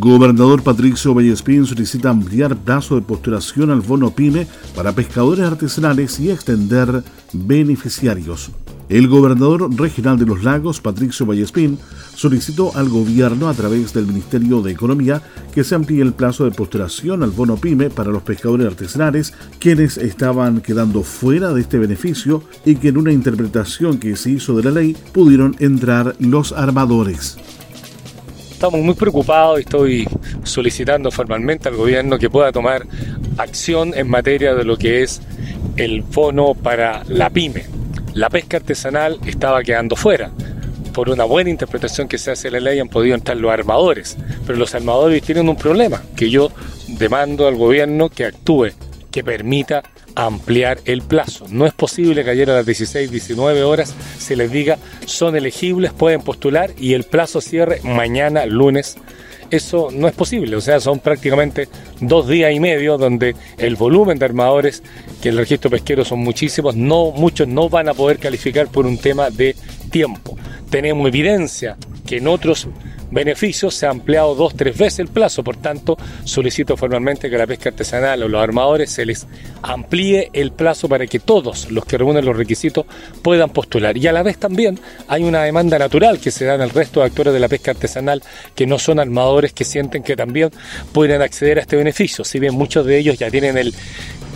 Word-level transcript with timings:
Gobernador 0.00 0.62
Patricio 0.62 1.12
Vallespín 1.12 1.66
solicita 1.66 2.08
ampliar 2.08 2.56
plazo 2.56 2.94
de 2.94 3.02
postulación 3.02 3.70
al 3.70 3.82
bono 3.82 4.10
PYME 4.10 4.46
para 4.74 4.92
pescadores 4.92 5.44
artesanales 5.44 6.18
y 6.20 6.30
extender 6.30 7.04
beneficiarios. 7.34 8.50
El 8.88 9.08
gobernador 9.08 9.70
regional 9.78 10.18
de 10.18 10.24
los 10.24 10.42
lagos, 10.42 10.80
Patricio 10.80 11.26
Vallespín, 11.26 11.78
solicitó 12.14 12.74
al 12.76 12.88
gobierno 12.88 13.50
a 13.50 13.52
través 13.52 13.92
del 13.92 14.06
Ministerio 14.06 14.62
de 14.62 14.72
Economía 14.72 15.20
que 15.52 15.64
se 15.64 15.74
amplíe 15.74 16.00
el 16.00 16.14
plazo 16.14 16.44
de 16.44 16.52
postulación 16.52 17.22
al 17.22 17.30
bono 17.30 17.58
PYME 17.58 17.90
para 17.90 18.10
los 18.10 18.22
pescadores 18.22 18.68
artesanales, 18.68 19.34
quienes 19.58 19.98
estaban 19.98 20.62
quedando 20.62 21.02
fuera 21.02 21.52
de 21.52 21.60
este 21.60 21.78
beneficio 21.78 22.42
y 22.64 22.76
que 22.76 22.88
en 22.88 22.96
una 22.96 23.12
interpretación 23.12 23.98
que 23.98 24.16
se 24.16 24.30
hizo 24.30 24.56
de 24.56 24.62
la 24.62 24.70
ley 24.70 24.96
pudieron 25.12 25.56
entrar 25.58 26.16
los 26.20 26.52
armadores 26.52 27.36
estamos 28.60 28.82
muy 28.82 28.92
preocupados 28.92 29.58
y 29.58 29.62
estoy 29.62 30.08
solicitando 30.42 31.10
formalmente 31.10 31.70
al 31.70 31.76
gobierno 31.76 32.18
que 32.18 32.28
pueda 32.28 32.52
tomar 32.52 32.86
acción 33.38 33.94
en 33.96 34.06
materia 34.06 34.54
de 34.54 34.64
lo 34.64 34.76
que 34.76 35.02
es 35.02 35.22
el 35.78 36.02
bono 36.02 36.52
para 36.52 37.02
la 37.08 37.30
pyme. 37.30 37.64
La 38.12 38.28
pesca 38.28 38.58
artesanal 38.58 39.18
estaba 39.24 39.62
quedando 39.62 39.96
fuera. 39.96 40.30
Por 40.92 41.08
una 41.08 41.24
buena 41.24 41.48
interpretación 41.48 42.06
que 42.06 42.18
se 42.18 42.32
hace 42.32 42.50
de 42.50 42.60
la 42.60 42.70
ley 42.70 42.80
han 42.80 42.90
podido 42.90 43.14
entrar 43.14 43.38
los 43.38 43.50
armadores, 43.50 44.18
pero 44.46 44.58
los 44.58 44.74
armadores 44.74 45.22
tienen 45.22 45.48
un 45.48 45.56
problema, 45.56 46.02
que 46.14 46.28
yo 46.28 46.52
demando 46.86 47.48
al 47.48 47.56
gobierno 47.56 48.10
que 48.10 48.26
actúe, 48.26 48.72
que 49.10 49.24
permita 49.24 49.82
ampliar 50.14 50.80
el 50.84 51.02
plazo. 51.02 51.46
No 51.48 51.66
es 51.66 51.72
posible 51.72 52.24
que 52.24 52.30
ayer 52.30 52.50
a 52.50 52.54
las 52.54 52.66
16, 52.66 53.10
19 53.10 53.62
horas 53.62 53.94
se 54.18 54.36
les 54.36 54.50
diga 54.50 54.78
son 55.06 55.36
elegibles, 55.36 55.92
pueden 55.92 56.22
postular 56.22 56.70
y 56.78 56.94
el 56.94 57.04
plazo 57.04 57.40
cierre 57.40 57.80
mañana, 57.82 58.46
lunes. 58.46 58.96
Eso 59.50 59.88
no 59.92 60.06
es 60.06 60.14
posible, 60.14 60.54
o 60.54 60.60
sea, 60.60 60.78
son 60.78 61.00
prácticamente 61.00 61.68
dos 62.00 62.28
días 62.28 62.52
y 62.54 62.60
medio 62.60 62.98
donde 62.98 63.34
el 63.58 63.74
volumen 63.74 64.16
de 64.16 64.24
armadores 64.24 64.80
que 65.20 65.30
el 65.30 65.38
registro 65.38 65.70
pesquero 65.70 66.04
son 66.04 66.20
muchísimos, 66.20 66.76
no, 66.76 67.10
muchos 67.10 67.48
no 67.48 67.68
van 67.68 67.88
a 67.88 67.94
poder 67.94 68.18
calificar 68.18 68.68
por 68.68 68.86
un 68.86 68.96
tema 68.96 69.28
de 69.28 69.56
tiempo. 69.90 70.36
Tenemos 70.70 71.08
evidencia 71.08 71.76
que 72.06 72.18
en 72.18 72.28
otros 72.28 72.68
beneficios 73.10 73.74
se 73.74 73.86
ha 73.86 73.90
ampliado 73.90 74.34
dos, 74.34 74.54
tres 74.54 74.76
veces 74.76 75.00
el 75.00 75.08
plazo. 75.08 75.42
Por 75.42 75.56
tanto, 75.56 75.96
solicito 76.24 76.76
formalmente 76.76 77.30
que 77.30 77.38
la 77.38 77.46
pesca 77.46 77.70
artesanal 77.70 78.22
o 78.22 78.28
los 78.28 78.42
armadores 78.42 78.90
se 78.90 79.06
les 79.06 79.26
amplíe 79.62 80.30
el 80.32 80.52
plazo 80.52 80.88
para 80.88 81.06
que 81.06 81.18
todos 81.18 81.70
los 81.70 81.84
que 81.84 81.98
reúnen 81.98 82.24
los 82.24 82.36
requisitos 82.36 82.86
puedan 83.22 83.50
postular. 83.50 83.96
Y 83.96 84.06
a 84.06 84.12
la 84.12 84.22
vez 84.22 84.38
también 84.38 84.78
hay 85.08 85.24
una 85.24 85.42
demanda 85.42 85.78
natural 85.78 86.18
que 86.20 86.30
se 86.30 86.44
da 86.44 86.54
en 86.54 86.62
el 86.62 86.70
resto 86.70 87.00
de 87.00 87.06
actores 87.06 87.32
de 87.32 87.40
la 87.40 87.48
pesca 87.48 87.72
artesanal 87.72 88.22
que 88.54 88.66
no 88.66 88.78
son 88.78 89.00
armadores 89.00 89.52
que 89.52 89.64
sienten 89.64 90.02
que 90.02 90.16
también 90.16 90.50
pueden 90.92 91.22
acceder 91.22 91.58
a 91.58 91.62
este 91.62 91.76
beneficio. 91.76 92.24
Si 92.24 92.38
bien 92.38 92.54
muchos 92.54 92.86
de 92.86 92.98
ellos 92.98 93.18
ya 93.18 93.30
tienen 93.30 93.58
el 93.58 93.74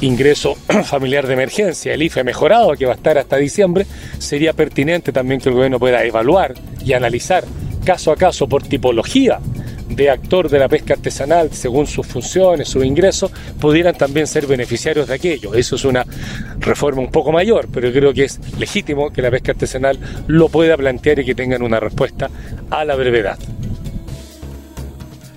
ingreso 0.00 0.54
familiar 0.84 1.26
de 1.26 1.34
emergencia, 1.34 1.94
el 1.94 2.02
IFE 2.02 2.24
mejorado 2.24 2.72
que 2.72 2.86
va 2.86 2.92
a 2.92 2.96
estar 2.96 3.18
hasta 3.18 3.36
diciembre, 3.36 3.86
sería 4.18 4.52
pertinente 4.52 5.12
también 5.12 5.40
que 5.40 5.48
el 5.48 5.54
gobierno 5.54 5.78
pueda 5.78 6.04
evaluar 6.04 6.54
y 6.84 6.92
analizar 6.92 7.44
caso 7.84 8.10
a 8.10 8.16
caso 8.16 8.48
por 8.48 8.62
tipología 8.62 9.38
de 9.88 10.10
actor 10.10 10.48
de 10.48 10.58
la 10.58 10.68
pesca 10.68 10.94
artesanal, 10.94 11.50
según 11.52 11.86
sus 11.86 12.06
funciones, 12.06 12.68
sus 12.68 12.84
ingresos, 12.84 13.30
pudieran 13.60 13.94
también 13.96 14.26
ser 14.26 14.46
beneficiarios 14.46 15.06
de 15.06 15.14
aquello. 15.14 15.54
Eso 15.54 15.76
es 15.76 15.84
una 15.84 16.04
reforma 16.58 17.02
un 17.02 17.10
poco 17.10 17.30
mayor, 17.30 17.68
pero 17.72 17.92
creo 17.92 18.12
que 18.12 18.24
es 18.24 18.40
legítimo 18.58 19.10
que 19.10 19.22
la 19.22 19.30
pesca 19.30 19.52
artesanal 19.52 19.98
lo 20.26 20.48
pueda 20.48 20.76
plantear 20.76 21.20
y 21.20 21.24
que 21.24 21.34
tengan 21.34 21.62
una 21.62 21.78
respuesta 21.78 22.30
a 22.70 22.84
la 22.84 22.96
brevedad. 22.96 23.38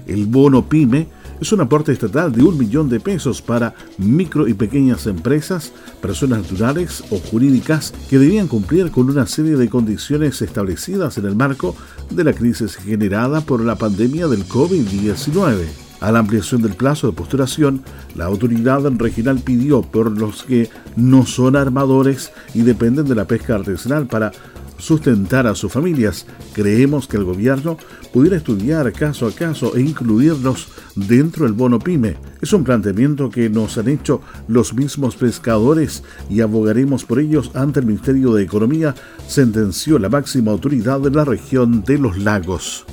El 0.07 0.25
bono 0.25 0.68
PYME 0.68 1.07
es 1.40 1.52
un 1.52 1.62
aporte 1.62 1.92
estatal 1.92 2.31
de 2.31 2.44
un 2.44 2.58
millón 2.58 2.90
de 2.90 3.00
pesos 3.00 3.42
para 3.42 3.74
micro 3.98 4.48
y 4.48 4.53
pequeñas 4.53 5.08
empresas, 5.08 5.72
personas 6.02 6.44
naturales 6.44 7.03
o 7.12 7.20
jurídicas 7.20 7.94
que 8.09 8.20
debían 8.20 8.48
cumplir 8.48 8.92
con 8.92 9.09
una 9.09 9.28
serie 9.28 9.56
de 9.56 9.70
condiciones 9.70 10.42
establecidas 10.42 11.18
en 11.18 11.25
el 11.25 11.36
marco 11.36 11.75
de 12.09 12.24
la 12.24 12.34
crisis 12.34 12.75
generada 12.75 13.42
por 13.42 13.64
la 13.64 13.75
pandemia 13.75 14.28
del 14.28 14.46
COVID-19. 14.48 15.66
A 16.00 16.12
la 16.12 16.20
ampliación 16.20 16.62
del 16.62 16.75
plazo 16.75 17.08
de 17.08 17.14
postulación, 17.14 17.81
la 18.16 18.25
autoridad 18.25 18.84
regional 18.98 19.40
pidió 19.40 19.81
por 19.81 20.12
los 20.12 20.44
que 20.44 20.69
no 20.96 21.25
son 21.25 21.56
armadores 21.56 22.31
y 22.54 22.62
dependen 22.62 23.08
de 23.08 23.16
la 23.16 23.25
pesca 23.25 23.56
artesanal 23.56 24.06
para 24.06 24.31
sustentar 24.78 25.48
a 25.48 25.56
sus 25.56 25.72
familias. 25.72 26.26
Creemos 26.54 27.08
que 27.08 27.18
el 27.18 27.24
gobierno 27.24 27.78
pudiera 28.14 28.38
estudiar 28.38 28.92
caso 28.94 29.28
a 29.28 29.32
caso 29.32 29.76
e 29.76 29.82
incluirlos 29.82 30.68
dentro 30.96 31.46
del 31.46 31.54
bono 31.54 31.80
pyme. 31.80 32.16
Es 32.42 32.54
un 32.54 32.64
planteamiento 32.64 33.30
que 33.30 33.50
nos 33.50 33.78
han 33.78 33.88
hecho 33.88 34.22
los 34.48 34.74
mismos 34.74 35.16
pescadores 35.16 36.04
y 36.30 36.42
abogaremos 36.42 37.06
por 37.06 37.20
ellos 37.20 37.52
ante 37.54 37.80
el 37.80 37.86
Ministerio 37.86 38.34
de 38.34 38.44
Economía, 38.44 38.96
sentenció 39.28 40.00
la 40.00 40.10
máxima 40.10 40.52
autoridad 40.52 41.00
de 41.00 41.12
la 41.12 41.26
región 41.26 41.84
de 41.84 41.98
los 41.98 42.18
lagos. 42.18 42.86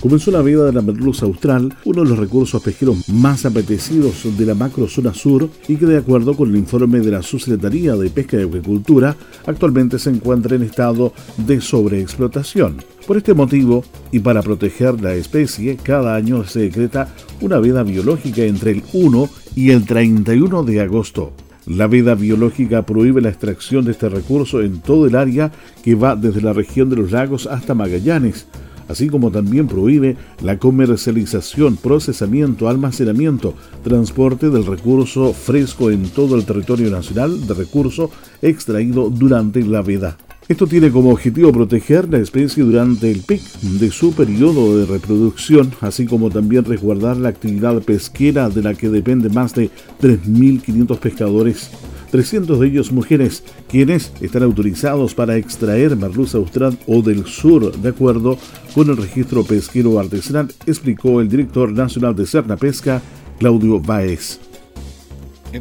Comenzó 0.00 0.30
la 0.30 0.42
vida 0.42 0.64
de 0.64 0.72
la 0.72 0.82
merluza 0.82 1.26
austral, 1.26 1.74
uno 1.84 2.02
de 2.02 2.10
los 2.10 2.18
recursos 2.18 2.62
pesqueros 2.62 3.08
más 3.08 3.44
apetecidos 3.46 4.26
de 4.36 4.46
la 4.46 4.54
macrozona 4.54 5.14
sur 5.14 5.48
y 5.66 5.76
que 5.76 5.86
de 5.86 5.98
acuerdo 5.98 6.34
con 6.34 6.50
el 6.50 6.56
informe 6.56 7.00
de 7.00 7.10
la 7.10 7.22
Subsecretaría 7.22 7.94
de 7.96 8.10
Pesca 8.10 8.36
y 8.36 8.42
Agricultura, 8.42 9.16
actualmente 9.46 9.98
se 9.98 10.10
encuentra 10.10 10.56
en 10.56 10.62
estado 10.62 11.12
de 11.36 11.60
sobreexplotación. 11.60 12.76
Por 13.06 13.16
este 13.16 13.34
motivo, 13.34 13.84
y 14.12 14.20
para 14.20 14.42
proteger 14.42 15.00
la 15.00 15.14
especie, 15.14 15.76
cada 15.82 16.14
año 16.14 16.44
se 16.44 16.60
decreta 16.60 17.08
una 17.40 17.58
veda 17.58 17.82
biológica 17.82 18.42
entre 18.42 18.72
el 18.72 18.82
1 18.92 19.28
y 19.56 19.70
el 19.70 19.84
31 19.86 20.62
de 20.64 20.80
agosto. 20.80 21.32
La 21.66 21.86
veda 21.86 22.14
biológica 22.14 22.86
prohíbe 22.86 23.20
la 23.20 23.28
extracción 23.28 23.84
de 23.84 23.92
este 23.92 24.08
recurso 24.08 24.62
en 24.62 24.80
todo 24.80 25.06
el 25.06 25.14
área 25.14 25.52
que 25.82 25.94
va 25.94 26.16
desde 26.16 26.40
la 26.40 26.54
región 26.54 26.88
de 26.88 26.96
los 26.96 27.12
lagos 27.12 27.46
hasta 27.46 27.74
Magallanes, 27.74 28.46
así 28.88 29.08
como 29.08 29.30
también 29.30 29.66
prohíbe 29.66 30.16
la 30.42 30.58
comercialización, 30.58 31.76
procesamiento, 31.76 32.68
almacenamiento, 32.68 33.54
transporte 33.84 34.50
del 34.50 34.66
recurso 34.66 35.32
fresco 35.32 35.90
en 35.90 36.08
todo 36.08 36.36
el 36.36 36.44
territorio 36.44 36.90
nacional 36.90 37.46
de 37.46 37.54
recurso 37.54 38.10
extraído 38.42 39.10
durante 39.10 39.62
la 39.62 39.82
veda. 39.82 40.16
Esto 40.48 40.66
tiene 40.66 40.90
como 40.90 41.10
objetivo 41.10 41.52
proteger 41.52 42.08
la 42.08 42.18
especie 42.18 42.64
durante 42.64 43.10
el 43.10 43.20
pic 43.20 43.42
de 43.60 43.90
su 43.90 44.14
periodo 44.14 44.78
de 44.78 44.86
reproducción, 44.86 45.72
así 45.82 46.06
como 46.06 46.30
también 46.30 46.64
resguardar 46.64 47.18
la 47.18 47.28
actividad 47.28 47.82
pesquera 47.82 48.48
de 48.48 48.62
la 48.62 48.72
que 48.72 48.88
depende 48.88 49.28
más 49.28 49.54
de 49.54 49.70
3.500 50.00 50.98
pescadores 50.98 51.70
300 52.10 52.58
de 52.60 52.66
ellos 52.66 52.92
mujeres, 52.92 53.42
quienes 53.68 54.12
están 54.20 54.42
autorizados 54.42 55.14
para 55.14 55.36
extraer 55.36 55.96
merluza 55.96 56.38
austral 56.38 56.78
o 56.86 57.02
del 57.02 57.26
sur, 57.26 57.76
de 57.76 57.88
acuerdo 57.88 58.38
con 58.78 58.88
el 58.90 58.96
registro 58.96 59.42
pesquero 59.42 59.98
artesanal, 59.98 60.54
explicó 60.64 61.20
el 61.20 61.28
director 61.28 61.72
nacional 61.72 62.14
de 62.14 62.24
Cerna 62.24 62.56
Pesca, 62.56 63.02
Claudio 63.40 63.80
Baez. 63.80 64.38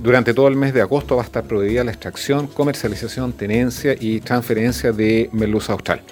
Durante 0.03 0.35
todo 0.35 0.47
el 0.47 0.55
mes 0.55 0.71
de 0.71 0.81
agosto 0.81 1.15
va 1.15 1.23
a 1.23 1.25
estar 1.25 1.43
prohibida 1.45 1.83
la 1.83 1.89
extracción, 1.89 2.45
comercialización, 2.45 3.33
tenencia 3.33 3.95
y 3.99 4.19
transferencia 4.19 4.91
de 4.91 5.31
merluza 5.33 5.73
austral. 5.73 6.03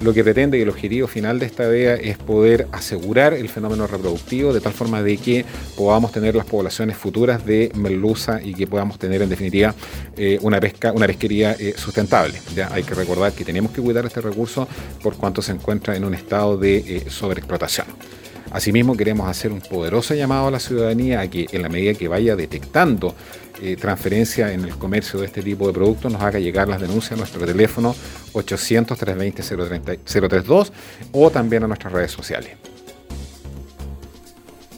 Lo 0.00 0.12
que 0.12 0.24
pretende 0.24 0.58
y 0.58 0.62
el 0.62 0.68
objetivo 0.68 1.06
final 1.06 1.38
de 1.38 1.46
esta 1.46 1.66
vea 1.66 1.94
es 1.94 2.18
poder 2.18 2.68
asegurar 2.72 3.32
el 3.32 3.48
fenómeno 3.48 3.86
reproductivo 3.86 4.52
de 4.52 4.60
tal 4.60 4.72
forma 4.72 5.02
de 5.02 5.16
que 5.16 5.44
podamos 5.76 6.12
tener 6.12 6.34
las 6.34 6.46
poblaciones 6.46 6.96
futuras 6.96 7.46
de 7.46 7.70
merluza 7.74 8.40
y 8.42 8.54
que 8.54 8.66
podamos 8.66 8.98
tener 8.98 9.22
en 9.22 9.28
definitiva 9.28 9.74
eh, 10.16 10.38
una 10.42 10.60
pesca, 10.60 10.92
una 10.92 11.06
pesquería 11.06 11.52
eh, 11.52 11.74
sustentable. 11.76 12.34
Ya 12.54 12.68
hay 12.72 12.82
que 12.82 12.94
recordar 12.94 13.32
que 13.32 13.44
tenemos 13.44 13.72
que 13.72 13.80
cuidar 13.80 14.04
este 14.04 14.20
recurso 14.20 14.68
por 15.02 15.16
cuanto 15.16 15.40
se 15.42 15.52
encuentra 15.52 15.96
en 15.96 16.04
un 16.04 16.14
estado 16.14 16.56
de 16.56 16.76
eh, 16.76 17.04
sobreexplotación. 17.08 17.86
Asimismo, 18.50 18.96
queremos 18.96 19.28
hacer 19.28 19.50
un 19.50 19.60
poderoso 19.60 20.14
llamado 20.14 20.46
a 20.46 20.50
la 20.50 20.60
ciudadanía 20.60 21.20
a 21.20 21.28
que 21.28 21.46
en 21.50 21.62
la 21.62 21.68
medida 21.68 21.94
que 21.94 22.06
vaya 22.06 22.36
detectando 22.36 23.14
eh, 23.64 23.76
transferencia 23.76 24.52
en 24.52 24.64
el 24.64 24.76
comercio 24.76 25.20
de 25.20 25.26
este 25.26 25.42
tipo 25.42 25.66
de 25.66 25.72
productos, 25.72 26.12
nos 26.12 26.20
haga 26.20 26.38
llegar 26.38 26.68
las 26.68 26.82
denuncias 26.82 27.12
a 27.12 27.16
nuestro 27.16 27.46
teléfono 27.46 27.96
800-320-032 28.34 30.70
o 31.12 31.30
también 31.30 31.64
a 31.64 31.66
nuestras 31.66 31.90
redes 31.92 32.12
sociales. 32.12 32.50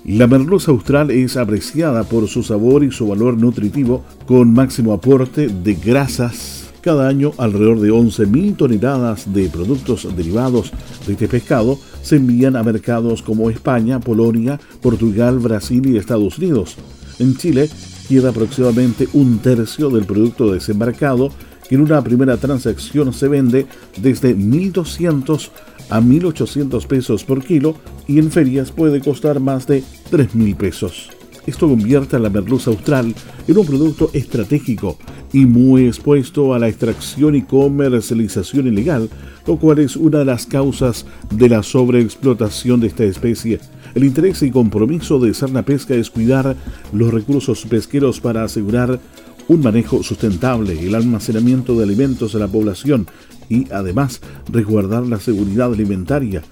La 0.05 0.29
merluza 0.29 0.71
austral 0.71 1.11
es 1.11 1.37
apreciada 1.37 2.05
por 2.05 2.29
su 2.29 2.45
sabor 2.45 2.85
y 2.85 2.93
su 2.93 3.09
valor 3.09 3.37
nutritivo 3.37 4.05
con 4.25 4.53
máximo 4.53 4.93
aporte 4.93 5.49
de 5.49 5.75
grasas 5.75 6.71
cada 6.81 7.09
año, 7.09 7.33
alrededor 7.39 7.81
de 7.81 7.91
11.000 7.91 8.57
toneladas 8.57 9.35
de 9.35 9.49
productos 9.49 10.07
derivados 10.17 10.71
de 11.05 11.15
este 11.15 11.27
pescado 11.27 11.81
se 12.03 12.15
envían 12.15 12.55
a 12.55 12.63
mercados 12.63 13.23
como 13.23 13.51
España, 13.51 13.99
Polonia, 13.99 14.61
Portugal, 14.81 15.41
Brasil 15.41 15.85
y 15.85 15.97
Estados 15.97 16.39
Unidos. 16.39 16.77
En 17.19 17.37
Chile 17.37 17.69
queda 18.09 18.31
aproximadamente 18.31 19.09
un 19.13 19.39
tercio 19.39 19.91
del 19.91 20.05
producto 20.05 20.53
desembarcado 20.53 21.31
que 21.69 21.75
en 21.75 21.81
una 21.81 22.03
primera 22.03 22.37
transacción 22.37 23.13
se 23.13 23.29
vende 23.29 23.67
desde 23.97 24.37
1.200 24.37 25.51
a 25.91 26.01
1.800 26.01 26.87
pesos 26.87 27.25
por 27.25 27.45
kilo 27.45 27.77
y 28.07 28.19
en 28.19 28.31
ferias 28.31 28.73
puede 28.73 29.01
costar 29.01 29.41
más 29.41 29.67
de 29.67 29.83
3.000 30.11 30.57
pesos. 30.57 31.11
Esto 31.47 31.69
convierte 31.69 32.17
a 32.17 32.19
la 32.19 32.31
merluza 32.31 32.71
austral 32.71 33.15
en 33.47 33.59
un 33.59 33.67
producto 33.67 34.11
estratégico 34.13 34.99
y 35.33 35.47
muy 35.47 35.87
expuesto 35.87 36.55
a 36.55 36.59
la 36.59 36.69
extracción 36.69 37.37
y 37.37 37.43
comercialización 37.43 38.67
ilegal, 38.67 39.09
lo 39.47 39.57
cual 39.57 39.79
es 39.79 39.95
una 39.95 40.21
de 40.21 40.25
las 40.25 40.47
causas 40.47 41.07
de 41.31 41.49
la 41.49 41.63
sobreexplotación 41.63 42.81
de 42.81 42.89
esta 42.89 43.05
especie. 43.05 43.61
El 43.97 44.05
interés 44.05 44.43
y 44.43 44.51
compromiso 44.51 45.19
de 45.19 45.33
Sarna 45.33 45.63
Pesca 45.63 45.95
es 45.95 46.11
cuidar 46.11 46.55
los 46.93 47.15
recursos 47.15 47.65
pesqueros 47.65 48.21
para 48.21 48.45
asegurar 48.45 49.01
un 49.49 49.63
manejo 49.63 50.03
sustentable, 50.03 50.79
el 50.79 50.95
almacenamiento 50.95 51.75
de 51.75 51.85
alimentos 51.85 52.35
a 52.35 52.39
la 52.39 52.47
población 52.47 53.07
y 53.49 53.73
además 53.73 54.21
resguardar 54.53 55.07
la 55.07 55.19
seguridad 55.19 55.73
alimentaria 55.73 56.43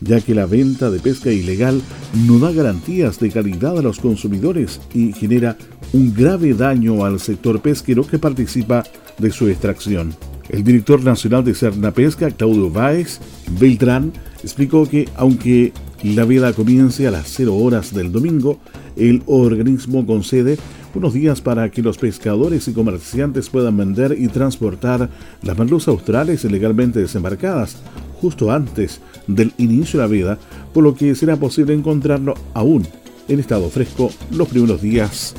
ya 0.00 0.20
que 0.20 0.32
la 0.32 0.46
venta 0.46 0.90
de 0.90 1.00
pesca 1.00 1.32
ilegal 1.32 1.82
no 2.26 2.38
da 2.38 2.52
garantías 2.52 3.18
de 3.18 3.30
calidad 3.30 3.78
a 3.78 3.82
los 3.82 3.98
consumidores 3.98 4.80
y 4.94 5.12
genera 5.12 5.56
un 5.92 6.14
grave 6.14 6.54
daño 6.54 7.04
al 7.04 7.18
sector 7.18 7.60
pesquero 7.60 8.06
que 8.06 8.20
participa 8.20 8.84
de 9.18 9.30
su 9.30 9.48
extracción. 9.48 10.14
El 10.48 10.64
director 10.64 11.02
nacional 11.02 11.44
de 11.44 11.54
Cerna 11.54 11.92
Pesca, 11.92 12.30
Claudio 12.30 12.70
Báez 12.70 13.20
Beltrán, 13.58 14.12
explicó 14.42 14.88
que 14.88 15.08
aunque 15.16 15.72
la 16.02 16.24
veda 16.24 16.52
comience 16.52 17.06
a 17.06 17.10
las 17.10 17.28
0 17.28 17.54
horas 17.54 17.94
del 17.94 18.10
domingo, 18.10 18.58
el 18.96 19.22
organismo 19.26 20.04
concede 20.04 20.58
unos 20.94 21.14
días 21.14 21.40
para 21.40 21.70
que 21.70 21.82
los 21.82 21.96
pescadores 21.96 22.68
y 22.68 22.72
comerciantes 22.72 23.48
puedan 23.48 23.76
vender 23.76 24.16
y 24.18 24.28
transportar 24.28 25.08
las 25.42 25.58
merluzas 25.58 25.88
australes 25.88 26.44
ilegalmente 26.44 27.00
desembarcadas 27.00 27.76
justo 28.20 28.52
antes 28.52 29.00
del 29.26 29.52
inicio 29.58 30.00
de 30.00 30.06
la 30.06 30.10
veda, 30.10 30.38
por 30.74 30.84
lo 30.84 30.94
que 30.94 31.14
será 31.14 31.36
posible 31.36 31.74
encontrarlo 31.74 32.34
aún 32.54 32.86
en 33.28 33.40
estado 33.40 33.68
fresco 33.70 34.10
los 34.30 34.48
primeros 34.48 34.82
días 34.82 35.34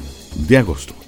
de 0.48 0.57
agosto. 0.57 1.02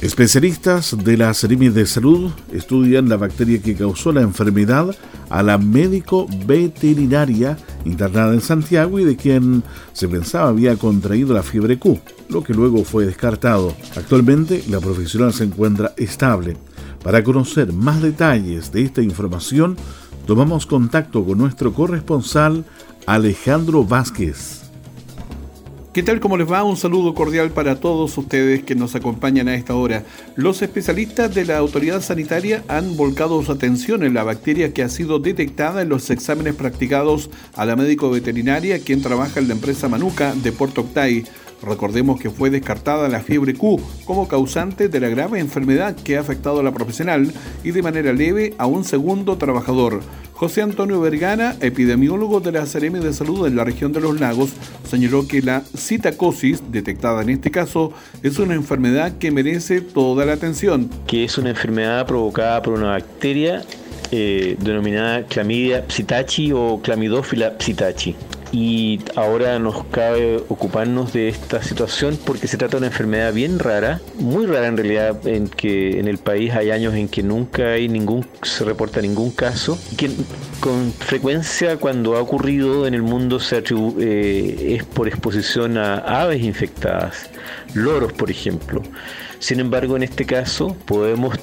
Especialistas 0.00 0.96
de 0.96 1.16
la 1.16 1.34
Seremi 1.34 1.70
de 1.70 1.84
Salud 1.84 2.30
estudian 2.52 3.08
la 3.08 3.16
bacteria 3.16 3.60
que 3.60 3.74
causó 3.74 4.12
la 4.12 4.20
enfermedad 4.20 4.94
a 5.28 5.42
la 5.42 5.58
médico 5.58 6.28
veterinaria 6.46 7.58
internada 7.84 8.32
en 8.32 8.40
Santiago 8.40 9.00
y 9.00 9.04
de 9.04 9.16
quien 9.16 9.64
se 9.92 10.06
pensaba 10.06 10.50
había 10.50 10.76
contraído 10.76 11.34
la 11.34 11.42
fiebre 11.42 11.80
Q, 11.80 11.98
lo 12.28 12.44
que 12.44 12.54
luego 12.54 12.84
fue 12.84 13.06
descartado. 13.06 13.74
Actualmente 13.96 14.62
la 14.68 14.78
profesional 14.78 15.32
se 15.32 15.44
encuentra 15.44 15.94
estable. 15.96 16.56
Para 17.02 17.24
conocer 17.24 17.72
más 17.72 18.00
detalles 18.00 18.70
de 18.70 18.82
esta 18.82 19.02
información, 19.02 19.76
tomamos 20.28 20.64
contacto 20.66 21.24
con 21.24 21.38
nuestro 21.38 21.74
corresponsal 21.74 22.64
Alejandro 23.04 23.82
Vázquez. 23.82 24.67
¿Qué 25.98 26.04
tal? 26.04 26.20
¿Cómo 26.20 26.36
les 26.36 26.48
va? 26.48 26.62
Un 26.62 26.76
saludo 26.76 27.12
cordial 27.12 27.50
para 27.50 27.80
todos 27.80 28.16
ustedes 28.16 28.62
que 28.62 28.76
nos 28.76 28.94
acompañan 28.94 29.48
a 29.48 29.56
esta 29.56 29.74
hora. 29.74 30.04
Los 30.36 30.62
especialistas 30.62 31.34
de 31.34 31.44
la 31.44 31.58
autoridad 31.58 32.00
sanitaria 32.02 32.62
han 32.68 32.96
volcado 32.96 33.42
su 33.42 33.50
atención 33.50 34.04
en 34.04 34.14
la 34.14 34.22
bacteria 34.22 34.72
que 34.72 34.84
ha 34.84 34.88
sido 34.88 35.18
detectada 35.18 35.82
en 35.82 35.88
los 35.88 36.08
exámenes 36.10 36.54
practicados 36.54 37.30
a 37.56 37.66
la 37.66 37.74
médico 37.74 38.10
veterinaria 38.10 38.78
quien 38.78 39.02
trabaja 39.02 39.40
en 39.40 39.48
la 39.48 39.54
empresa 39.54 39.88
Manuca 39.88 40.34
de 40.36 40.52
Puerto 40.52 40.82
Octay. 40.82 41.24
Recordemos 41.62 42.20
que 42.20 42.30
fue 42.30 42.50
descartada 42.50 43.08
la 43.08 43.18
fiebre 43.18 43.54
Q 43.54 43.80
como 44.04 44.28
causante 44.28 44.88
de 44.88 45.00
la 45.00 45.08
grave 45.08 45.40
enfermedad 45.40 45.96
que 45.96 46.16
ha 46.16 46.20
afectado 46.20 46.60
a 46.60 46.62
la 46.62 46.72
profesional 46.72 47.32
y 47.64 47.72
de 47.72 47.82
manera 47.82 48.12
leve 48.12 48.54
a 48.58 48.66
un 48.66 48.84
segundo 48.84 49.36
trabajador. 49.36 50.02
José 50.38 50.62
Antonio 50.62 51.00
Vergara, 51.00 51.56
epidemiólogo 51.60 52.38
de 52.38 52.52
la 52.52 52.64
Seremi 52.64 53.00
de 53.00 53.12
Salud 53.12 53.44
en 53.48 53.56
la 53.56 53.64
región 53.64 53.92
de 53.92 54.00
los 54.00 54.20
lagos, 54.20 54.50
señaló 54.88 55.26
que 55.26 55.42
la 55.42 55.64
citacosis, 55.76 56.62
detectada 56.70 57.22
en 57.22 57.30
este 57.30 57.50
caso, 57.50 57.92
es 58.22 58.38
una 58.38 58.54
enfermedad 58.54 59.18
que 59.18 59.32
merece 59.32 59.80
toda 59.80 60.24
la 60.24 60.34
atención. 60.34 60.90
Que 61.08 61.24
es 61.24 61.38
una 61.38 61.50
enfermedad 61.50 62.06
provocada 62.06 62.62
por 62.62 62.74
una 62.74 62.90
bacteria 62.90 63.64
eh, 64.12 64.56
denominada 64.60 65.24
Clamidia 65.26 65.84
psittaci 65.88 66.52
o 66.52 66.80
Clamidófila 66.84 67.56
psittaci 67.58 68.14
y 68.52 69.00
ahora 69.14 69.58
nos 69.58 69.84
cabe 69.84 70.42
ocuparnos 70.48 71.12
de 71.12 71.28
esta 71.28 71.62
situación 71.62 72.18
porque 72.24 72.48
se 72.48 72.56
trata 72.56 72.72
de 72.72 72.78
una 72.78 72.86
enfermedad 72.86 73.32
bien 73.32 73.58
rara, 73.58 74.00
muy 74.18 74.46
rara 74.46 74.68
en 74.68 74.76
realidad, 74.76 75.26
en 75.26 75.48
que 75.48 75.98
en 75.98 76.08
el 76.08 76.18
país 76.18 76.52
hay 76.54 76.70
años 76.70 76.94
en 76.94 77.08
que 77.08 77.22
nunca 77.22 77.72
hay 77.72 77.88
ningún, 77.88 78.26
se 78.42 78.64
reporta 78.64 79.00
ningún 79.00 79.30
caso, 79.30 79.78
que 79.96 80.10
con 80.60 80.92
frecuencia 80.92 81.76
cuando 81.76 82.16
ha 82.16 82.20
ocurrido 82.20 82.86
en 82.86 82.94
el 82.94 83.02
mundo 83.02 83.40
se 83.40 83.58
eh, 83.58 84.76
es 84.76 84.84
por 84.84 85.08
exposición 85.08 85.76
a 85.76 85.98
aves 85.98 86.42
infectadas, 86.42 87.30
loros 87.74 88.12
por 88.12 88.30
ejemplo. 88.30 88.82
Sin 89.38 89.60
embargo, 89.60 89.96
en 89.96 90.02
este 90.02 90.26
caso 90.26 90.76
podemos 90.84 91.38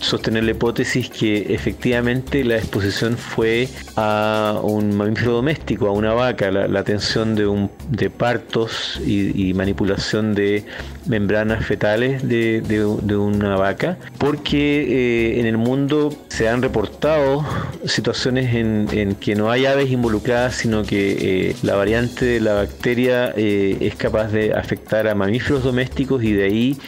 sostener 0.00 0.44
la 0.44 0.52
hipótesis 0.52 1.10
que 1.10 1.54
efectivamente 1.54 2.42
la 2.42 2.56
exposición 2.56 3.16
fue 3.16 3.68
a 3.96 4.58
un 4.62 4.96
mamífero 4.96 5.32
doméstico, 5.32 5.86
a 5.88 5.92
una 5.92 6.14
vaca, 6.14 6.50
la, 6.50 6.80
atención 6.80 7.34
de, 7.34 7.46
un, 7.46 7.70
de 7.90 8.08
partos 8.08 9.00
y, 9.04 9.52
manipulación 9.54 10.34
de 10.34 10.64
membranas 11.06 11.66
fetales 11.66 12.26
de, 12.26 13.16
una 13.16 13.56
vaca, 13.56 13.98
porque 14.16 15.34
eh, 15.36 15.40
en 15.40 15.46
el 15.46 15.58
mundo 15.58 16.16
se 16.28 16.48
han 16.48 16.62
reportado 16.62 17.44
situaciones 17.84 18.54
en, 18.54 19.14
que 19.16 19.34
no 19.34 19.50
hay 19.50 19.66
aves 19.66 19.90
involucradas, 19.90 20.54
sino 20.54 20.82
que 20.82 21.50
eh, 21.50 21.56
la 21.62 21.74
variante 21.74 22.24
de 22.24 22.40
la 22.40 22.54
bacteria 22.54 23.34
eh, 23.36 23.76
es 23.80 23.96
capaz 23.96 24.28
de 24.28 24.54
afectar 24.54 25.06
a 25.08 25.14
mamíferos 25.14 25.62
domésticos 25.62 26.22
y 26.24 26.32
de 26.32 26.44
ahí 26.44 26.78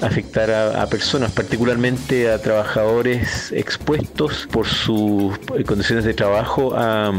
afectar 0.00 0.50
a, 0.50 0.82
a 0.82 0.86
personas, 0.86 1.32
particularmente 1.32 2.30
a 2.30 2.40
trabajadores 2.40 2.59
expuestos 3.52 4.48
por 4.50 4.66
sus 4.66 5.38
condiciones 5.66 6.04
de 6.04 6.14
trabajo 6.14 6.72
a, 6.74 7.12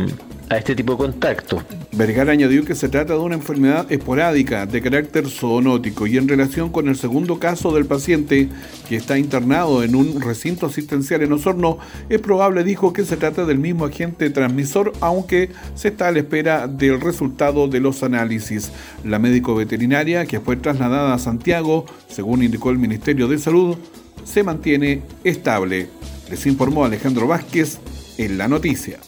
a 0.52 0.58
este 0.58 0.76
tipo 0.76 0.94
de 0.94 0.98
contacto. 0.98 1.64
Vergara 1.94 2.34
añadió 2.34 2.66
que 2.66 2.76
se 2.76 2.90
trata 2.90 3.14
de 3.14 3.20
una 3.20 3.36
enfermedad 3.36 3.90
esporádica 3.90 4.66
de 4.66 4.82
carácter 4.82 5.30
zoonótico 5.30 6.08
y 6.08 6.18
en 6.18 6.28
relación 6.28 6.70
con 6.70 6.90
el 6.90 6.98
segundo 6.98 7.40
caso 7.40 7.72
del 7.72 7.86
paciente 7.86 8.50
que 8.90 8.98
está 8.98 9.18
internado 9.18 9.82
en 9.82 9.96
un 9.96 10.20
recinto 10.20 10.66
asistencial 10.66 11.22
en 11.22 11.32
Osorno, 11.32 11.78
es 12.10 12.20
probable, 12.20 12.66
dijo, 12.66 12.92
que 12.92 13.06
se 13.06 13.16
trata 13.16 13.46
del 13.46 13.60
mismo 13.60 13.86
agente 13.86 14.30
transmisor, 14.30 14.92
aunque 15.00 15.52
se 15.76 15.88
está 15.88 16.10
a 16.10 16.12
la 16.12 16.20
espera 16.20 16.68
del 16.68 17.00
resultado 17.00 17.70
de 17.70 17.80
los 17.80 18.04
análisis. 18.04 18.72
La 19.06 19.20
médico 19.20 19.56
veterinaria, 19.56 20.26
que 20.26 20.42
fue 20.42 20.58
trasladada 20.58 21.14
a 21.14 21.20
Santiago, 21.20 21.86
según 22.10 22.44
indicó 22.44 22.72
el 22.72 22.78
Ministerio 22.78 23.30
de 23.30 23.38
Salud, 23.38 23.78
se 24.24 24.44
mantiene 24.44 25.01
estable. 25.24 25.90
Les 26.30 26.46
informó 26.46 26.86
Alejandro 26.86 27.28
Vázquez 27.28 27.80
en 28.18 28.38
la 28.38 28.48
noticia. 28.48 29.00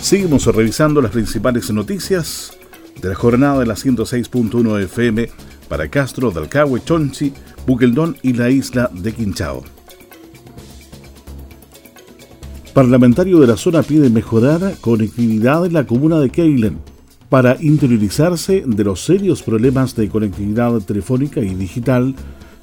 Seguimos 0.00 0.46
revisando 0.46 1.00
las 1.00 1.10
principales 1.10 1.70
noticias 1.70 2.56
de 3.02 3.08
la 3.08 3.14
jornada 3.16 3.58
de 3.58 3.66
la 3.66 3.74
106.1 3.74 4.82
FM 4.84 5.28
para 5.68 5.88
Castro, 5.88 6.30
Dalcahue, 6.30 6.80
Chonchi, 6.84 7.32
Buqueldón 7.66 8.16
y 8.22 8.32
la 8.32 8.48
isla 8.48 8.88
de 8.92 9.12
Quinchao. 9.12 9.64
Parlamentario 12.72 13.40
de 13.40 13.48
la 13.48 13.56
zona 13.56 13.82
pide 13.82 14.08
mejorar 14.08 14.76
conectividad 14.80 15.66
en 15.66 15.72
la 15.72 15.86
comuna 15.86 16.20
de 16.20 16.30
Keilen 16.30 16.78
para 17.28 17.56
interiorizarse 17.60 18.62
de 18.66 18.84
los 18.84 19.04
serios 19.04 19.42
problemas 19.42 19.96
de 19.96 20.08
conectividad 20.08 20.78
telefónica 20.80 21.40
y 21.40 21.54
digital 21.54 22.14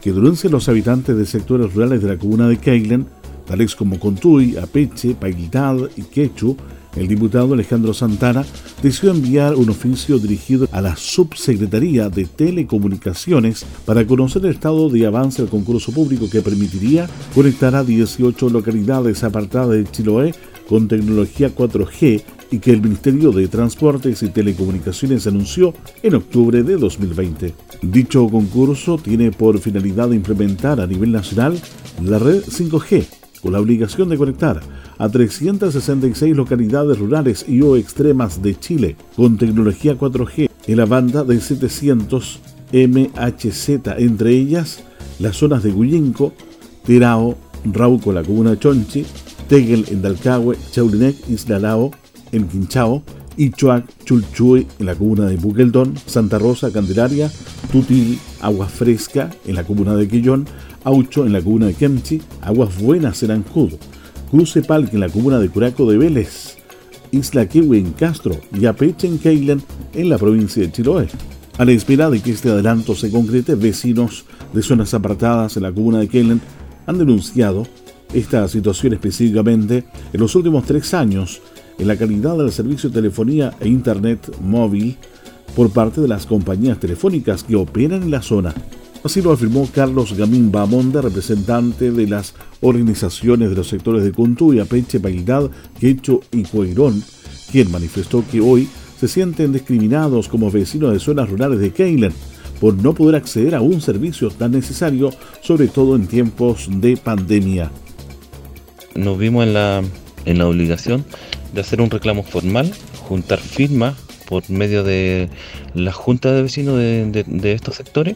que 0.02 0.12
denuncian 0.12 0.52
los 0.52 0.70
habitantes 0.70 1.18
de 1.18 1.26
sectores 1.26 1.74
rurales 1.74 2.02
de 2.02 2.10
la 2.10 2.18
comuna 2.18 2.48
de 2.48 2.58
Keilen, 2.58 3.06
tales 3.46 3.76
como 3.76 4.00
Contuy, 4.00 4.58
Apeche, 4.58 5.16
Pailitad 5.16 5.78
y 5.96 6.04
Quechu, 6.04 6.58
el 6.96 7.08
diputado 7.08 7.54
Alejandro 7.54 7.94
Santana 7.94 8.46
decidió 8.82 9.12
enviar 9.12 9.56
un 9.56 9.70
oficio 9.70 10.20
dirigido 10.20 10.68
a 10.72 10.82
la 10.82 10.96
Subsecretaría 10.96 12.10
de 12.10 12.26
Telecomunicaciones 12.26 13.66
para 13.86 14.06
conocer 14.06 14.46
el 14.46 14.52
estado 14.52 14.90
de 14.90 15.06
avance 15.06 15.42
del 15.42 15.50
concurso 15.50 15.92
público 15.92 16.30
que 16.30 16.42
permitiría 16.42 17.10
conectar 17.34 17.76
a 17.76 17.84
18 17.84 18.50
localidades 18.50 19.24
apartadas 19.24 19.72
de 19.72 19.86
Chiloé 19.86 20.36
con 20.70 20.88
tecnología 20.88 21.54
4G 21.54 22.24
y 22.52 22.60
que 22.60 22.72
el 22.72 22.82
Ministerio 22.82 23.32
de 23.32 23.48
Transportes 23.48 24.24
y 24.24 24.30
Telecomunicaciones 24.30 25.28
anunció 25.28 25.74
en 26.02 26.16
octubre 26.16 26.64
de 26.64 26.78
2020. 26.78 27.54
Dicho 27.82 28.28
concurso 28.28 28.98
tiene 28.98 29.32
por 29.32 29.60
finalidad 29.60 30.12
implementar 30.12 30.80
a 30.80 30.88
nivel 30.88 31.12
nacional 31.12 31.60
la 32.02 32.20
red 32.20 32.44
5G 32.44 33.06
con 33.42 33.54
la 33.54 33.60
obligación 33.60 34.10
de 34.10 34.18
conectar 34.18 34.62
a 34.98 35.10
366 35.10 36.36
localidades 36.36 36.98
rurales 36.98 37.46
y 37.48 37.62
o 37.62 37.76
extremas 37.76 38.42
de 38.42 38.58
Chile 38.58 38.96
con 39.16 39.38
tecnología 39.38 39.98
4G 39.98 40.50
en 40.68 40.78
la 40.78 40.86
banda 40.86 41.24
de 41.24 41.42
700 41.42 42.40
MHZ, 42.72 43.70
entre 43.98 44.32
ellas 44.32 44.84
las 45.20 45.38
zonas 45.38 45.62
de 45.64 45.72
Guyinco, 45.72 46.34
Terao, 46.86 47.38
Rauco, 47.66 48.12
la 48.12 48.24
comuna 48.24 48.58
Chonchi, 48.58 49.06
Tegel 49.48 49.86
en 49.90 50.02
Dalcahue, 50.02 50.58
Chaulinec, 50.72 51.16
Isla 51.30 51.60
Lao, 51.60 51.92
en 52.34 52.48
Quinchao, 52.48 53.04
Ichuac, 53.38 53.86
Chulchuy 54.04 54.68
en 54.80 54.86
la 54.86 54.96
comuna 54.96 55.28
de 55.28 55.38
Buqueldón, 55.38 55.96
Santa 56.06 56.38
Rosa, 56.38 56.72
Candelaria, 56.72 57.32
Tutil, 57.72 58.20
Agua 58.42 58.68
Fresca 58.68 59.30
en 59.46 59.56
la 59.56 59.64
comuna 59.64 59.96
de 59.96 60.08
Quillón, 60.08 60.46
Aucho 60.84 61.26
en 61.26 61.34
la 61.34 61.42
comuna 61.42 61.68
de 61.68 61.74
Kemchi, 61.74 62.22
Aguas 62.42 62.78
Buenas 62.82 63.24
en 63.24 63.32
Ancudo, 63.32 63.78
Cruce 64.30 64.62
Palque 64.62 64.96
en 64.96 65.00
la 65.00 65.10
comuna 65.10 65.40
de 65.40 65.50
Curaco 65.50 65.90
de 65.90 65.98
Vélez, 65.98 66.58
Isla 67.12 67.48
Kiwi 67.48 67.78
en 67.78 67.92
Castro 67.94 68.36
y 68.54 68.66
Apeche 68.66 69.08
en 69.08 69.18
Keilen 69.18 69.64
en 69.94 70.10
la 70.10 70.18
provincia 70.18 70.62
de 70.62 70.72
Chiloé. 70.72 71.08
A 71.58 71.66
la 71.66 71.72
espera 71.72 72.10
de 72.10 72.20
que 72.20 72.32
este 72.32 72.50
adelanto 72.50 72.96
se 72.96 73.12
concrete, 73.12 73.56
vecinos 73.56 74.26
de 74.52 74.62
zonas 74.62 74.94
apartadas 74.94 75.56
en 75.56 75.64
la 75.64 75.72
comuna 75.72 76.00
de 76.00 76.08
Keilen 76.08 76.42
han 76.86 76.98
denunciado 76.98 77.66
esta 78.14 78.48
situación 78.48 78.94
específicamente 78.94 79.86
en 80.12 80.20
los 80.20 80.36
últimos 80.36 80.66
tres 80.66 80.94
años 80.94 81.42
en 81.78 81.88
la 81.88 81.98
calidad 81.98 82.38
del 82.38 82.52
servicio 82.52 82.90
de 82.90 82.96
telefonía 82.96 83.54
e 83.60 83.68
internet 83.68 84.36
móvil 84.42 84.98
por 85.56 85.70
parte 85.72 86.02
de 86.02 86.08
las 86.08 86.26
compañías 86.26 86.80
telefónicas 86.80 87.44
que 87.44 87.56
operan 87.56 88.04
en 88.04 88.12
la 88.12 88.22
zona. 88.22 88.54
Así 89.04 89.22
lo 89.22 89.34
afirmó 89.34 89.68
Carlos 89.74 90.16
Gamín 90.18 90.52
Bamonde, 90.52 91.02
representante 91.02 91.92
de 91.92 92.08
las 92.08 92.34
organizaciones 92.62 93.50
de 93.50 93.56
los 93.56 93.68
sectores 93.68 94.04
de 94.04 94.14
Contuya, 94.14 94.66
Peche, 94.66 95.00
Pailidad, 95.00 95.52
Quecho 95.80 96.22
y 96.32 96.44
Coirón, 96.44 97.04
quien 97.52 97.70
manifestó 97.70 98.24
que 98.32 98.40
hoy 98.40 98.68
se 98.98 99.10
sienten 99.10 99.52
discriminados 99.52 100.30
como 100.30 100.50
vecinos 100.50 100.94
de 100.94 101.00
zonas 101.00 101.30
rurales 101.30 101.60
de 101.60 101.72
Keilen 101.72 102.14
por 102.62 102.76
no 102.76 102.94
poder 102.94 103.16
acceder 103.16 103.56
a 103.56 103.62
un 103.62 103.82
servicio 103.82 104.30
tan 104.30 104.52
necesario, 104.52 105.10
sobre 105.42 105.68
todo 105.68 105.98
en 105.98 106.08
tiempos 106.08 106.70
de 106.72 106.96
pandemia. 106.96 107.70
Nos 108.96 109.18
vimos 109.18 109.46
en 109.46 109.54
la, 109.54 109.84
en 110.24 110.38
la 110.38 110.48
obligación 110.48 111.04
de 111.54 111.62
hacer 111.62 111.82
un 111.82 111.90
reclamo 111.90 112.24
formal, 112.24 112.72
juntar 113.08 113.40
firmas 113.40 113.96
por 114.28 114.50
medio 114.50 114.84
de 114.84 115.30
la 115.74 115.92
junta 115.92 116.32
de 116.34 116.42
vecinos 116.42 116.78
de, 116.78 117.54
estos 117.54 117.76
sectores 117.76 118.16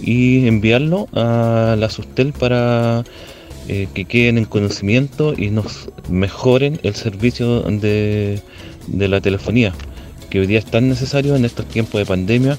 y 0.00 0.46
enviarlo 0.46 1.08
a 1.12 1.76
la 1.78 1.90
Sustel 1.90 2.32
para 2.32 3.04
eh, 3.68 3.88
que 3.92 4.04
queden 4.04 4.38
en 4.38 4.44
conocimiento 4.44 5.34
y 5.36 5.50
nos 5.50 5.90
mejoren 6.08 6.80
el 6.82 6.94
servicio 6.94 7.62
de, 7.62 8.40
de 8.86 9.08
la 9.08 9.20
telefonía, 9.20 9.74
que 10.30 10.40
hoy 10.40 10.46
día 10.46 10.58
es 10.58 10.66
tan 10.66 10.88
necesario 10.88 11.36
en 11.36 11.44
estos 11.44 11.66
tiempos 11.66 11.98
de 12.00 12.06
pandemia 12.06 12.58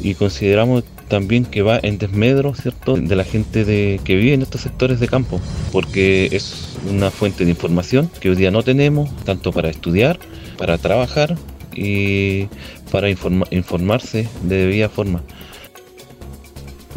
y 0.00 0.14
consideramos 0.14 0.84
también 1.08 1.44
que 1.44 1.62
va 1.62 1.78
en 1.82 1.98
desmedro 1.98 2.54
¿cierto? 2.54 2.96
de 2.96 3.16
la 3.16 3.24
gente 3.24 3.64
de, 3.64 4.00
que 4.04 4.16
vive 4.16 4.34
en 4.34 4.42
estos 4.42 4.62
sectores 4.62 5.00
de 5.00 5.08
campo, 5.08 5.40
porque 5.72 6.28
es 6.32 6.76
una 6.90 7.10
fuente 7.10 7.44
de 7.44 7.50
información 7.50 8.10
que 8.20 8.30
hoy 8.30 8.36
día 8.36 8.50
no 8.50 8.62
tenemos, 8.62 9.10
tanto 9.24 9.52
para 9.52 9.68
estudiar, 9.68 10.18
para 10.58 10.78
trabajar 10.78 11.36
y 11.74 12.48
para 12.90 13.08
informarse 13.10 14.28
de 14.42 14.56
debida 14.56 14.88
forma. 14.88 15.22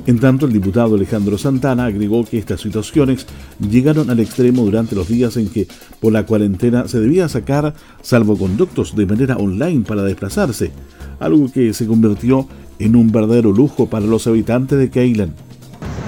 En 0.05 0.19
tanto, 0.19 0.45
el 0.45 0.53
diputado 0.53 0.95
Alejandro 0.95 1.37
Santana 1.37 1.85
agregó 1.85 2.25
que 2.25 2.37
estas 2.37 2.61
situaciones 2.61 3.27
llegaron 3.59 4.09
al 4.09 4.19
extremo 4.19 4.63
durante 4.63 4.95
los 4.95 5.07
días 5.07 5.37
en 5.37 5.49
que 5.49 5.67
por 5.99 6.13
la 6.13 6.25
cuarentena 6.25 6.87
se 6.87 6.99
debía 6.99 7.27
sacar 7.29 7.75
salvoconductos 8.01 8.95
de 8.95 9.05
manera 9.05 9.35
online 9.35 9.83
para 9.85 10.03
desplazarse, 10.03 10.71
algo 11.19 11.51
que 11.51 11.73
se 11.73 11.85
convirtió 11.85 12.47
en 12.79 12.95
un 12.95 13.11
verdadero 13.11 13.51
lujo 13.51 13.87
para 13.87 14.05
los 14.05 14.25
habitantes 14.27 14.79
de 14.79 14.89
Keilan. 14.89 15.33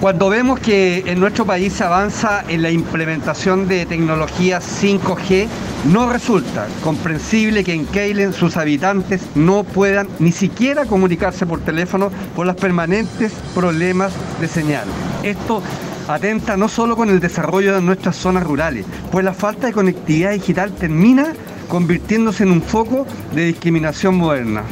Cuando 0.01 0.29
vemos 0.29 0.59
que 0.59 1.03
en 1.05 1.19
nuestro 1.19 1.45
país 1.45 1.73
se 1.73 1.83
avanza 1.83 2.43
en 2.47 2.63
la 2.63 2.71
implementación 2.71 3.67
de 3.67 3.85
tecnología 3.85 4.59
5G, 4.59 5.47
no 5.91 6.11
resulta 6.11 6.67
comprensible 6.83 7.63
que 7.63 7.75
en 7.75 7.85
Keilen 7.85 8.33
sus 8.33 8.57
habitantes 8.57 9.21
no 9.35 9.63
puedan 9.63 10.07
ni 10.17 10.31
siquiera 10.31 10.85
comunicarse 10.85 11.45
por 11.45 11.59
teléfono 11.59 12.09
por 12.35 12.47
los 12.47 12.55
permanentes 12.55 13.31
problemas 13.53 14.11
de 14.39 14.47
señal. 14.47 14.87
Esto 15.21 15.61
atenta 16.07 16.57
no 16.57 16.67
solo 16.67 16.95
con 16.95 17.11
el 17.11 17.19
desarrollo 17.19 17.75
de 17.75 17.81
nuestras 17.81 18.15
zonas 18.15 18.43
rurales, 18.43 18.87
pues 19.11 19.23
la 19.23 19.35
falta 19.35 19.67
de 19.67 19.73
conectividad 19.73 20.31
digital 20.31 20.71
termina 20.71 21.33
convirtiéndose 21.69 22.41
en 22.41 22.51
un 22.53 22.63
foco 22.63 23.05
de 23.35 23.45
discriminación 23.45 24.15
moderna. 24.15 24.63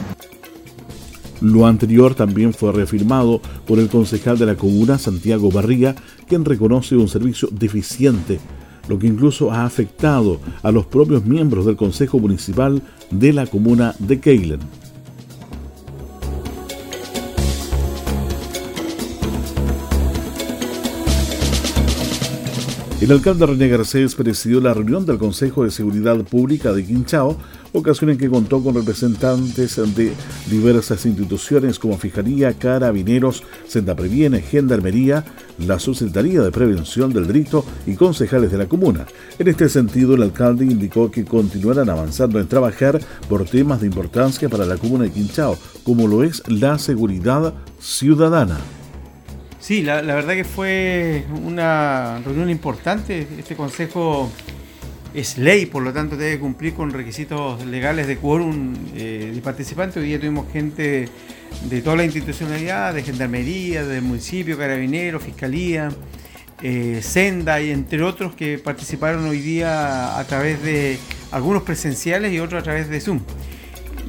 Lo 1.41 1.65
anterior 1.65 2.15
también 2.15 2.53
fue 2.53 2.71
reafirmado 2.73 3.41
por 3.65 3.79
el 3.79 3.87
concejal 3.87 4.37
de 4.37 4.45
la 4.45 4.55
comuna, 4.55 4.97
Santiago 4.97 5.49
Barriga, 5.51 5.95
quien 6.27 6.43
reconoce 6.43 6.97
un 6.97 7.07
servicio 7.07 7.47
deficiente, 7.51 8.39
lo 8.89 8.99
que 8.99 9.07
incluso 9.07 9.51
ha 9.51 9.65
afectado 9.65 10.39
a 10.63 10.71
los 10.71 10.85
propios 10.85 11.25
miembros 11.25 11.65
del 11.65 11.77
Consejo 11.77 12.19
Municipal 12.19 12.81
de 13.11 13.33
la 13.33 13.47
comuna 13.47 13.95
de 13.99 14.19
Keilen. 14.19 14.88
El 23.01 23.13
alcalde 23.13 23.45
René 23.45 23.69
Garcés 23.69 24.13
presidió 24.13 24.59
la 24.59 24.73
reunión 24.73 25.05
del 25.05 25.17
Consejo 25.17 25.63
de 25.63 25.71
Seguridad 25.71 26.17
Pública 26.25 26.73
de 26.73 26.83
Quinchao 26.83 27.37
ocasión 27.71 28.09
en 28.09 28.17
que 28.17 28.29
contó 28.29 28.61
con 28.61 28.75
representantes 28.75 29.77
de 29.95 30.11
diversas 30.49 31.05
instituciones 31.05 31.79
como 31.79 31.97
Fiscalía, 31.97 32.51
Carabineros, 32.55 33.43
Senda 33.65 33.95
Previene, 33.95 34.41
Gendarmería, 34.41 35.23
la 35.59 35.79
Subsecretaría 35.79 36.41
de 36.41 36.51
Prevención 36.51 37.13
del 37.13 37.25
Delito 37.25 37.63
y 37.87 37.95
concejales 37.95 38.51
de 38.51 38.57
la 38.57 38.65
comuna. 38.65 39.05
En 39.37 39.47
este 39.47 39.69
sentido, 39.69 40.15
el 40.15 40.23
alcalde 40.23 40.65
indicó 40.65 41.09
que 41.09 41.23
continuarán 41.23 41.89
avanzando 41.89 42.37
en 42.37 42.49
trabajar 42.49 42.99
por 43.29 43.45
temas 43.45 43.79
de 43.79 43.87
importancia 43.87 44.49
para 44.49 44.65
la 44.65 44.75
comuna 44.75 45.05
de 45.05 45.11
Quinchao, 45.11 45.57
como 45.85 46.05
lo 46.05 46.21
es 46.21 46.43
la 46.49 46.77
seguridad 46.77 47.53
ciudadana. 47.79 48.57
Sí, 49.59 49.81
la, 49.81 50.01
verdad 50.01 50.35
que 50.35 50.45
fue 50.45 51.25
una 51.43 52.21
reunión 52.23 52.49
importante. 52.49 53.27
Este 53.37 53.55
consejo 53.55 54.31
es 55.13 55.37
ley, 55.37 55.65
por 55.65 55.83
lo 55.83 55.91
tanto 55.91 56.15
debe 56.15 56.39
cumplir 56.39 56.73
con 56.73 56.91
requisitos 56.91 57.65
legales 57.65 58.07
de 58.07 58.17
quórum 58.17 58.73
eh, 58.95 59.31
de 59.33 59.41
participantes. 59.41 59.97
Hoy 59.97 60.07
día 60.07 60.19
tuvimos 60.19 60.49
gente 60.51 61.09
de 61.69 61.81
toda 61.81 61.97
la 61.97 62.05
institucionalidad, 62.05 62.93
de 62.93 63.03
Gendarmería, 63.03 63.83
del 63.83 64.01
municipio, 64.01 64.57
Carabineros, 64.57 65.23
Fiscalía, 65.23 65.89
eh, 66.61 67.01
Senda 67.03 67.61
y 67.61 67.71
entre 67.71 68.01
otros 68.01 68.35
que 68.35 68.59
participaron 68.59 69.25
hoy 69.27 69.41
día 69.41 70.17
a 70.17 70.23
través 70.23 70.63
de 70.63 70.97
algunos 71.31 71.63
presenciales 71.63 72.31
y 72.31 72.39
otros 72.39 72.61
a 72.61 72.63
través 72.63 72.89
de 72.89 73.01
Zoom. 73.01 73.19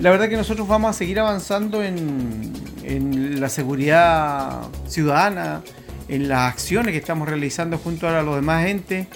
La 0.00 0.10
verdad 0.10 0.30
que 0.30 0.36
nosotros 0.38 0.66
vamos 0.66 0.96
a 0.96 0.98
seguir 0.98 1.20
avanzando 1.20 1.82
en, 1.82 2.54
en 2.84 3.38
la 3.38 3.50
seguridad 3.50 4.62
ciudadana, 4.88 5.60
en 6.08 6.26
las 6.26 6.50
acciones 6.50 6.92
que 6.92 6.98
estamos 6.98 7.28
realizando 7.28 7.76
junto 7.76 8.08
a 8.08 8.22
los 8.22 8.36
demás 8.36 8.64
entes. 8.64 9.08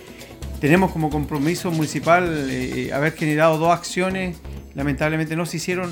Tenemos 0.61 0.93
como 0.93 1.09
compromiso 1.09 1.71
municipal 1.71 2.49
eh, 2.51 2.93
haber 2.93 3.15
generado 3.15 3.57
dos 3.57 3.73
acciones, 3.73 4.37
lamentablemente 4.75 5.37
no 5.37 5.47
se 5.47 5.57
hicieron, 5.57 5.91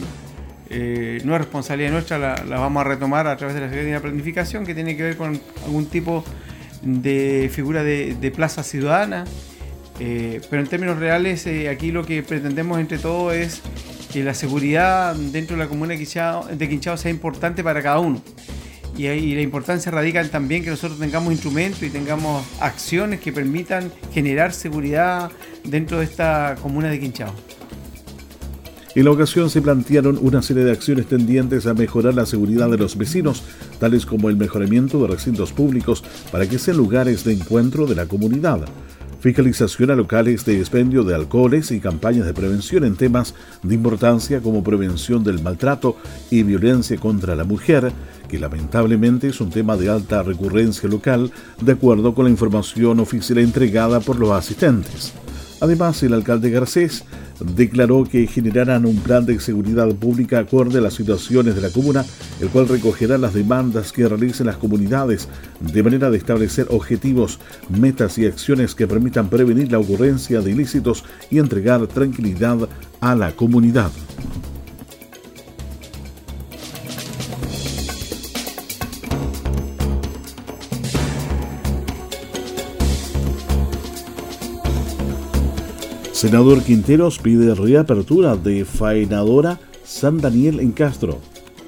no 0.69 1.35
es 1.35 1.39
responsabilidad 1.39 1.91
nuestra, 1.93 2.19
la, 2.19 2.35
vamos 2.59 2.83
a 2.83 2.85
retomar 2.85 3.27
a 3.29 3.37
través 3.39 3.55
de 3.55 3.63
la 3.63 3.69
Secretaría 3.69 3.95
de 3.95 4.01
Planificación, 4.01 4.67
que 4.67 4.75
tiene 4.75 4.95
que 4.95 5.05
ver 5.05 5.17
con 5.17 5.41
algún 5.65 5.87
tipo 5.87 6.23
de 6.83 7.51
figura 7.51 7.83
de 7.83 8.33
plaza 8.37 8.63
ciudadana. 8.63 9.25
pero 9.99 10.63
en 10.63 10.69
términos 10.69 10.99
reales, 10.99 11.47
aquí 11.71 11.93
lo 11.93 12.05
que 12.05 12.23
pretendemos 12.23 12.79
entre 12.79 12.99
todos 12.99 13.35
es 13.35 13.63
que 14.13 14.23
la 14.23 14.35
seguridad 14.35 15.15
dentro 15.17 15.57
de 15.57 15.63
la 15.63 15.69
comuna 15.69 15.95
de 15.95 16.69
Quinchao, 16.69 16.97
sea 16.97 17.11
importante 17.11 17.65
para 17.65 17.83
cada 17.83 17.99
uno. 17.99 18.23
Y, 18.97 19.07
ahí 19.07 19.35
la 19.35 19.41
importancia 19.41 19.91
radica 19.91 20.21
en 20.21 20.29
también 20.29 20.63
que 20.63 20.69
nosotros 20.69 20.99
tengamos 20.99 21.33
instrumentos 21.33 21.83
y 21.83 21.89
tengamos 21.89 22.45
acciones 22.61 23.21
que 23.21 23.33
permitan 23.33 23.91
generar 24.13 24.53
seguridad 24.53 25.31
dentro 25.65 25.99
de 25.99 26.05
esta 26.05 26.57
comuna 26.61 26.89
de 26.89 27.01
Quinchao. 27.01 27.33
En 28.95 29.07
la 29.07 29.11
ocasión 29.11 29.49
se 29.49 29.63
plantearon 29.63 30.19
una 30.21 30.43
serie 30.43 30.65
de 30.65 30.73
acciones 30.73 31.07
tendientes 31.07 31.67
a 31.67 31.73
mejorar 31.73 32.13
la 32.13 32.27
seguridad 32.27 32.69
de 32.69 32.77
los 32.77 32.99
vecinos, 32.99 33.43
tales 33.81 34.05
como 34.05 34.29
el 34.29 34.37
mejoramiento 34.37 35.01
de 35.01 35.09
recintos 35.09 35.51
públicos 35.53 36.05
para 36.31 36.47
que 36.47 36.59
sean 36.59 36.77
lugares 36.77 37.25
de 37.25 37.33
encuentro 37.33 37.87
de 37.87 37.95
la 37.95 38.05
comunidad, 38.05 38.67
fiscalización 39.23 39.93
a 39.93 39.95
locales 39.95 40.45
de 40.45 40.59
expendio 40.59 41.05
de 41.05 41.15
alcoholes 41.15 41.71
y 41.71 41.79
campañas 41.79 42.27
de 42.27 42.35
prevención 42.35 42.83
en 42.83 42.97
temas 42.97 43.37
de 43.63 43.77
importancia 43.77 44.41
como 44.41 44.65
prevención 44.65 45.23
del 45.23 45.41
maltrato 45.41 45.97
y 46.29 46.43
violencia 46.43 46.97
contra 46.97 47.37
la 47.37 47.45
mujer, 47.45 47.93
que 48.29 48.41
lamentablemente 48.41 49.29
es 49.29 49.41
un 49.41 49.51
tema 49.51 49.77
de 49.77 49.89
alta 49.91 50.25
recurrencia 50.25 50.89
local, 50.89 51.31
de 51.61 51.71
acuerdo 51.71 52.17
con 52.17 52.25
la 52.25 52.33
información 52.33 52.99
oficial 52.99 53.39
entregada 53.39 54.01
por 54.01 54.19
los 54.19 54.33
asistentes. 54.33 55.13
Además, 55.61 56.03
el 56.03 56.15
alcalde 56.15 56.51
Garcés 56.51 57.05
declaró 57.41 58.05
que 58.05 58.27
generarán 58.27 58.87
un 58.87 58.97
plan 58.97 59.27
de 59.27 59.39
seguridad 59.41 59.89
pública 59.95 60.41
acorde 60.41 60.79
a 60.79 60.83
las 60.83 60.95
situaciones 60.95 61.55
de 61.55 61.61
la 61.61 61.71
comuna, 61.71 62.05
el 62.41 62.49
cual 62.49 62.69
recogerá 62.69 63.19
las 63.19 63.35
demandas 63.35 63.93
que 63.93 64.09
realicen 64.09 64.47
las 64.47 64.57
comunidades, 64.57 65.29
de 65.61 65.83
manera 65.83 66.11
de 66.11 66.19
establecer 66.19 66.67
objetivos, 66.71 67.39
metas 67.69 68.19
y 68.19 68.27
acciones 68.27 68.75
que 68.75 68.87
permitan 68.87 69.29
prevenir 69.29 69.71
la 69.73 69.79
ocurrencia 69.79 70.41
de 70.41 70.51
ilícitos 70.51 71.05
y 71.31 71.39
entregar 71.39 71.87
tranquilidad 71.87 72.69
a 73.01 73.15
la 73.15 73.33
comunidad. 73.33 73.91
Senador 86.13 86.63
Quinteros 86.63 87.19
pide 87.19 87.55
reapertura 87.55 88.37
de 88.37 88.67
faenadora 88.67 89.59
San 89.83 90.19
Daniel 90.19 90.61
en 90.61 90.73
Castro. 90.73 91.19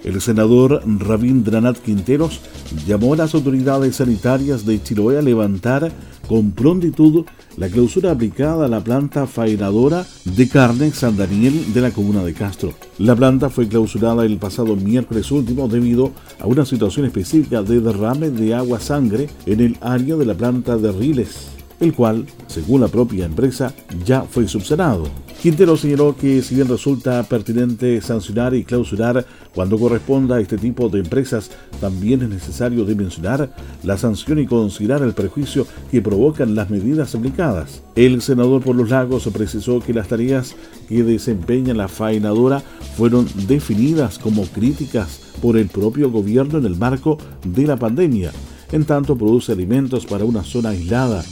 El 0.04 0.20
senador 0.20 0.82
Rabindranath 0.86 1.78
Quinteros 1.78 2.40
llamó 2.86 3.14
a 3.14 3.16
las 3.16 3.34
autoridades 3.34 3.96
sanitarias 3.96 4.66
de 4.66 4.82
Chiloé 4.82 5.18
a 5.18 5.22
levantar 5.22 5.90
con 6.28 6.52
prontitud 6.52 7.24
la 7.56 7.68
clausura 7.68 8.10
aplicada 8.10 8.66
a 8.66 8.68
la 8.68 8.84
planta 8.84 9.26
faenadora 9.26 10.06
de 10.24 10.48
carne 10.48 10.90
San 10.92 11.16
Daniel 11.16 11.72
de 11.72 11.80
la 11.80 11.90
comuna 11.90 12.22
de 12.22 12.34
Castro. 12.34 12.74
La 12.98 13.16
planta 13.16 13.48
fue 13.48 13.66
clausurada 13.66 14.26
el 14.26 14.36
pasado 14.36 14.76
miércoles 14.76 15.30
último 15.30 15.68
debido 15.68 16.12
a 16.38 16.46
una 16.46 16.66
situación 16.66 17.06
específica 17.06 17.62
de 17.62 17.80
derrame 17.80 18.28
de 18.28 18.54
agua 18.54 18.78
sangre 18.78 19.30
en 19.46 19.60
el 19.60 19.78
área 19.80 20.16
de 20.16 20.26
la 20.26 20.34
planta 20.34 20.76
de 20.76 20.92
Riles 20.92 21.53
el 21.80 21.92
cual, 21.92 22.26
según 22.46 22.80
la 22.80 22.88
propia 22.88 23.26
empresa, 23.26 23.74
ya 24.04 24.22
fue 24.22 24.46
subsanado. 24.48 25.08
Quintero 25.42 25.76
señaló 25.76 26.16
que 26.16 26.40
si 26.40 26.54
bien 26.54 26.68
resulta 26.68 27.22
pertinente 27.24 28.00
sancionar 28.00 28.54
y 28.54 28.64
clausurar 28.64 29.26
cuando 29.54 29.78
corresponda 29.78 30.36
a 30.36 30.40
este 30.40 30.56
tipo 30.56 30.88
de 30.88 31.00
empresas, 31.00 31.50
también 31.80 32.22
es 32.22 32.30
necesario 32.30 32.86
dimensionar 32.86 33.54
la 33.82 33.98
sanción 33.98 34.38
y 34.38 34.46
considerar 34.46 35.02
el 35.02 35.12
perjuicio 35.12 35.66
que 35.90 36.00
provocan 36.00 36.54
las 36.54 36.70
medidas 36.70 37.14
aplicadas. 37.14 37.82
El 37.94 38.22
senador 38.22 38.62
por 38.62 38.74
los 38.74 38.88
lagos 38.88 39.28
precisó 39.34 39.80
que 39.80 39.92
las 39.92 40.08
tareas 40.08 40.56
que 40.88 41.04
desempeña 41.04 41.74
la 41.74 41.88
faenadora 41.88 42.62
fueron 42.96 43.26
definidas 43.46 44.18
como 44.18 44.44
críticas 44.46 45.20
por 45.42 45.58
el 45.58 45.68
propio 45.68 46.10
gobierno 46.10 46.58
en 46.58 46.64
el 46.64 46.76
marco 46.76 47.18
de 47.44 47.66
la 47.66 47.76
pandemia, 47.76 48.32
en 48.72 48.86
tanto 48.86 49.14
produce 49.14 49.52
alimentos 49.52 50.06
para 50.06 50.24
una 50.24 50.42
zona 50.42 50.70
aislada 50.70 51.22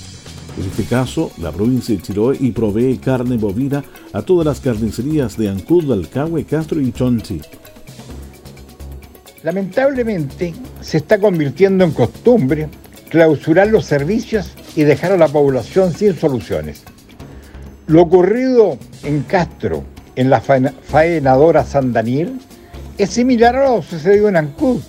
en 0.59 0.65
este 0.65 0.85
caso, 0.85 1.31
la 1.38 1.51
provincia 1.51 1.95
de 1.95 2.03
Chiloé 2.03 2.37
y 2.38 2.53
provee 2.53 2.99
carne 2.99 3.37
bovina 3.37 3.83
a 4.12 4.23
todas 4.23 4.45
las 4.47 4.61
carnicerías 4.61 5.37
de 5.38 5.49
Ancud, 5.49 5.91
Alcagüe, 5.91 6.45
Castro 6.45 6.81
y 6.81 6.93
Chonchi. 6.93 7.41
Lamentablemente, 9.43 10.55
se 10.81 10.99
está 10.99 11.19
convirtiendo 11.19 11.85
en 11.85 11.93
costumbre 11.93 12.69
clausurar 13.09 13.69
los 13.69 13.87
servicios 13.87 14.53
y 14.77 14.85
dejar 14.85 15.12
a 15.12 15.17
la 15.17 15.29
población 15.29 15.93
sin 15.93 16.15
soluciones. 16.17 16.83
Lo 17.87 18.03
ocurrido 18.03 18.79
en 19.03 19.23
Castro, 19.23 19.83
en 20.17 20.31
la 20.31 20.41
faenadora 20.41 21.65
San 21.65 21.93
Daniel, 21.93 22.38
es 22.99 23.11
similar 23.11 23.57
a 23.57 23.71
lo 23.71 23.83
sucedido 23.83 24.29
en 24.29 24.37
Ancud, 24.37 24.81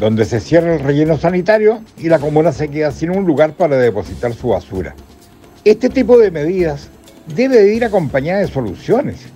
donde 0.00 0.24
se 0.24 0.40
cierra 0.40 0.74
el 0.74 0.80
relleno 0.80 1.18
sanitario 1.18 1.82
y 1.98 2.08
la 2.08 2.18
comuna 2.18 2.52
se 2.52 2.68
queda 2.68 2.90
sin 2.90 3.10
un 3.10 3.26
lugar 3.26 3.52
para 3.52 3.76
depositar 3.76 4.32
su 4.32 4.48
basura. 4.48 4.94
Este 5.62 5.90
tipo 5.90 6.16
de 6.16 6.30
medidas 6.30 6.88
debe 7.36 7.58
de 7.58 7.74
ir 7.74 7.84
acompañada 7.84 8.40
de 8.40 8.48
soluciones. 8.48 9.26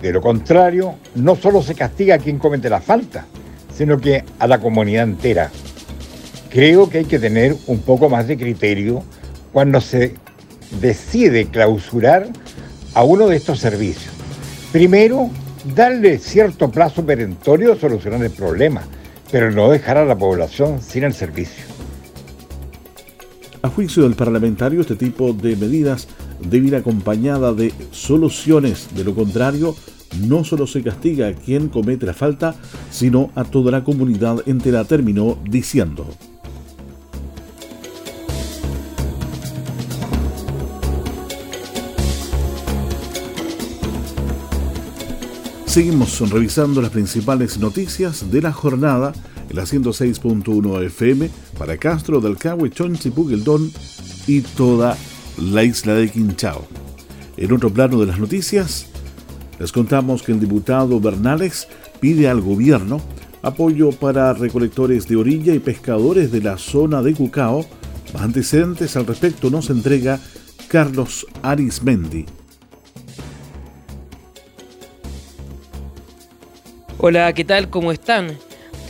De 0.00 0.12
lo 0.12 0.22
contrario, 0.22 0.94
no 1.16 1.34
solo 1.34 1.60
se 1.60 1.74
castiga 1.74 2.14
a 2.14 2.18
quien 2.18 2.38
comete 2.38 2.70
la 2.70 2.80
falta, 2.80 3.26
sino 3.74 3.98
que 3.98 4.22
a 4.38 4.46
la 4.46 4.60
comunidad 4.60 5.02
entera. 5.02 5.50
Creo 6.50 6.88
que 6.88 6.98
hay 6.98 7.04
que 7.04 7.18
tener 7.18 7.56
un 7.66 7.80
poco 7.80 8.08
más 8.08 8.28
de 8.28 8.36
criterio 8.36 9.02
cuando 9.52 9.80
se 9.80 10.14
decide 10.80 11.46
clausurar 11.46 12.28
a 12.94 13.02
uno 13.02 13.26
de 13.26 13.36
estos 13.36 13.58
servicios. 13.58 14.14
Primero, 14.70 15.30
darle 15.74 16.18
cierto 16.18 16.70
plazo 16.70 17.04
perentorio 17.04 17.72
a 17.72 17.76
solucionar 17.76 18.22
el 18.22 18.30
problema 18.30 18.82
pero 19.30 19.50
no 19.50 19.70
dejar 19.70 19.96
a 19.96 20.04
la 20.04 20.16
población 20.16 20.80
sin 20.80 21.04
el 21.04 21.14
servicio. 21.14 21.64
A 23.62 23.68
juicio 23.68 24.04
del 24.04 24.14
parlamentario, 24.14 24.80
este 24.80 24.96
tipo 24.96 25.32
de 25.32 25.56
medidas 25.56 26.06
debe 26.40 26.68
ir 26.68 26.76
acompañada 26.76 27.52
de 27.52 27.72
soluciones, 27.90 28.94
de 28.94 29.04
lo 29.04 29.14
contrario, 29.14 29.74
no 30.20 30.44
solo 30.44 30.66
se 30.66 30.82
castiga 30.82 31.28
a 31.28 31.34
quien 31.34 31.68
comete 31.68 32.06
la 32.06 32.14
falta, 32.14 32.54
sino 32.90 33.30
a 33.34 33.44
toda 33.44 33.72
la 33.72 33.84
comunidad 33.84 34.42
entera, 34.46 34.84
terminó 34.84 35.36
diciendo. 35.48 36.06
Seguimos 45.76 46.18
revisando 46.30 46.80
las 46.80 46.90
principales 46.90 47.58
noticias 47.58 48.30
de 48.32 48.40
la 48.40 48.50
jornada 48.50 49.12
en 49.50 49.56
la 49.56 49.64
106.1 49.64 50.82
FM 50.86 51.28
para 51.58 51.76
Castro 51.76 52.18
del 52.22 52.38
Cahue, 52.38 52.70
Chonchi, 52.70 53.10
Pugeldón 53.10 53.70
y 54.26 54.40
toda 54.40 54.96
la 55.36 55.64
isla 55.64 55.92
de 55.92 56.08
Quinchao. 56.08 56.66
En 57.36 57.52
otro 57.52 57.68
plano 57.68 58.00
de 58.00 58.06
las 58.06 58.18
noticias, 58.18 58.86
les 59.58 59.70
contamos 59.70 60.22
que 60.22 60.32
el 60.32 60.40
diputado 60.40 60.98
Bernales 60.98 61.68
pide 62.00 62.26
al 62.26 62.40
gobierno 62.40 63.02
apoyo 63.42 63.90
para 63.90 64.32
recolectores 64.32 65.06
de 65.06 65.16
orilla 65.16 65.52
y 65.52 65.58
pescadores 65.58 66.32
de 66.32 66.40
la 66.40 66.56
zona 66.56 67.02
de 67.02 67.12
Cucao. 67.12 67.66
Más 68.14 68.22
antecedentes 68.22 68.96
al 68.96 69.06
respecto 69.06 69.50
nos 69.50 69.68
entrega 69.68 70.20
Carlos 70.68 71.26
Arismendi. 71.42 72.24
Hola, 77.08 77.32
¿qué 77.34 77.44
tal? 77.44 77.70
¿Cómo 77.70 77.92
están? 77.92 78.36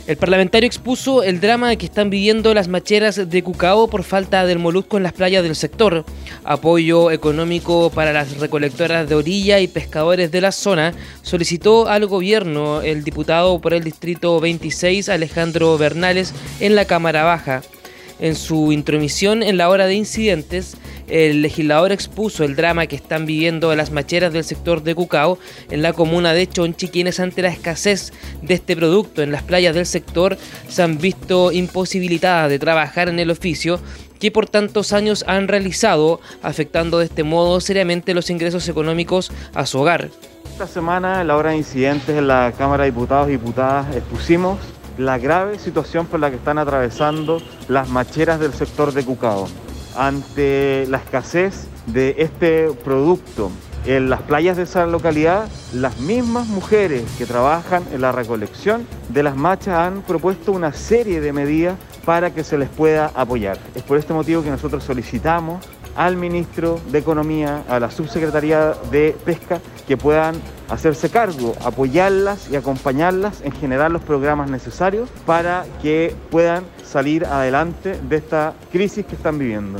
El 0.07 0.17
parlamentario 0.17 0.65
expuso 0.65 1.21
el 1.21 1.39
drama 1.39 1.75
que 1.75 1.85
están 1.85 2.09
viviendo 2.09 2.51
las 2.55 2.67
macheras 2.67 3.29
de 3.29 3.43
Cucao 3.43 3.87
por 3.89 4.01
falta 4.01 4.43
del 4.47 4.57
molusco 4.57 4.97
en 4.97 5.03
las 5.03 5.13
playas 5.13 5.43
del 5.43 5.55
sector, 5.55 6.03
apoyo 6.43 7.11
económico 7.11 7.91
para 7.91 8.13
las 8.13 8.39
recolectoras 8.39 9.07
de 9.07 9.13
orilla 9.13 9.59
y 9.59 9.67
pescadores 9.67 10.31
de 10.31 10.41
la 10.41 10.51
zona, 10.51 10.93
solicitó 11.21 11.87
al 11.89 12.07
gobierno 12.07 12.81
el 12.81 13.03
diputado 13.03 13.61
por 13.61 13.75
el 13.75 13.83
Distrito 13.83 14.39
26 14.39 15.09
Alejandro 15.09 15.77
Bernales 15.77 16.33
en 16.59 16.73
la 16.73 16.85
Cámara 16.85 17.23
Baja. 17.23 17.61
En 18.19 18.35
su 18.35 18.71
intromisión 18.71 19.43
en 19.43 19.57
la 19.57 19.69
hora 19.69 19.85
de 19.85 19.93
incidentes, 19.93 20.75
el 21.07 21.41
legislador 21.41 21.91
expuso 21.91 22.43
el 22.43 22.55
drama 22.55 22.87
que 22.87 22.95
están 22.95 23.25
viviendo 23.25 23.73
las 23.75 23.91
macheras 23.91 24.33
del 24.33 24.43
sector 24.43 24.83
de 24.83 24.95
Cucao 24.95 25.37
en 25.69 25.81
la 25.81 25.93
comuna 25.93 26.33
de 26.33 26.47
Chonchi, 26.47 26.87
quienes 26.87 27.19
ante 27.19 27.43
la 27.43 27.49
escasez 27.49 28.11
de 28.41 28.55
este 28.55 28.75
producto 28.75 29.21
en 29.21 29.31
las 29.31 29.43
playas 29.43 29.75
del 29.75 29.85
sector 29.85 30.37
se 30.67 30.81
han 30.81 30.97
visto 30.97 31.51
imposibilitadas 31.51 32.49
de 32.49 32.59
trabajar 32.59 33.07
en 33.07 33.19
el 33.19 33.29
oficio 33.29 33.79
que 34.19 34.31
por 34.31 34.49
tantos 34.49 34.93
años 34.93 35.23
han 35.27 35.47
realizado, 35.47 36.19
afectando 36.41 36.97
de 36.97 37.05
este 37.05 37.23
modo 37.23 37.61
seriamente 37.61 38.15
los 38.15 38.31
ingresos 38.31 38.67
económicos 38.67 39.31
a 39.53 39.65
su 39.67 39.79
hogar. 39.79 40.09
Esta 40.51 40.65
semana, 40.65 41.21
en 41.21 41.27
la 41.27 41.37
hora 41.37 41.51
de 41.51 41.57
incidentes 41.57 42.17
en 42.17 42.27
la 42.27 42.51
Cámara 42.57 42.83
de 42.83 42.89
Diputados 42.89 43.27
y 43.27 43.33
Diputadas, 43.33 43.95
expusimos 43.95 44.57
la 44.97 45.17
grave 45.17 45.59
situación 45.59 46.05
por 46.05 46.19
la 46.19 46.29
que 46.29 46.37
están 46.37 46.57
atravesando 46.57 47.41
las 47.67 47.89
macheras 47.89 48.39
del 48.39 48.53
sector 48.53 48.93
de 48.93 49.03
Cucao. 49.03 49.47
Ante 49.95 50.85
la 50.89 50.97
escasez 50.97 51.67
de 51.87 52.15
este 52.17 52.69
producto 52.83 53.51
en 53.85 54.09
las 54.09 54.21
playas 54.21 54.57
de 54.57 54.63
esa 54.63 54.85
localidad, 54.85 55.47
las 55.73 55.99
mismas 55.99 56.47
mujeres 56.47 57.03
que 57.17 57.25
trabajan 57.25 57.83
en 57.93 58.01
la 58.01 58.11
recolección 58.11 58.85
de 59.09 59.23
las 59.23 59.35
machas 59.35 59.75
han 59.79 60.01
propuesto 60.01 60.51
una 60.51 60.73
serie 60.73 61.21
de 61.21 61.31
medidas 61.31 61.77
para 62.03 62.33
que 62.33 62.43
se 62.43 62.57
les 62.57 62.69
pueda 62.69 63.11
apoyar. 63.15 63.57
Es 63.75 63.83
por 63.83 63.97
este 63.97 64.13
motivo 64.13 64.43
que 64.43 64.49
nosotros 64.49 64.83
solicitamos 64.83 65.65
al 65.95 66.15
ministro 66.15 66.79
de 66.91 66.99
Economía, 66.99 67.63
a 67.69 67.79
la 67.79 67.89
subsecretaría 67.89 68.73
de 68.91 69.15
Pesca, 69.25 69.59
que 69.87 69.97
puedan 69.97 70.35
hacerse 70.69 71.09
cargo, 71.09 71.53
apoyarlas 71.63 72.49
y 72.49 72.55
acompañarlas 72.55 73.41
en 73.41 73.51
generar 73.51 73.91
los 73.91 74.01
programas 74.01 74.49
necesarios 74.49 75.09
para 75.25 75.65
que 75.81 76.15
puedan 76.29 76.63
salir 76.83 77.25
adelante 77.25 77.99
de 78.09 78.15
esta 78.15 78.53
crisis 78.71 79.05
que 79.05 79.15
están 79.15 79.39
viviendo. 79.39 79.79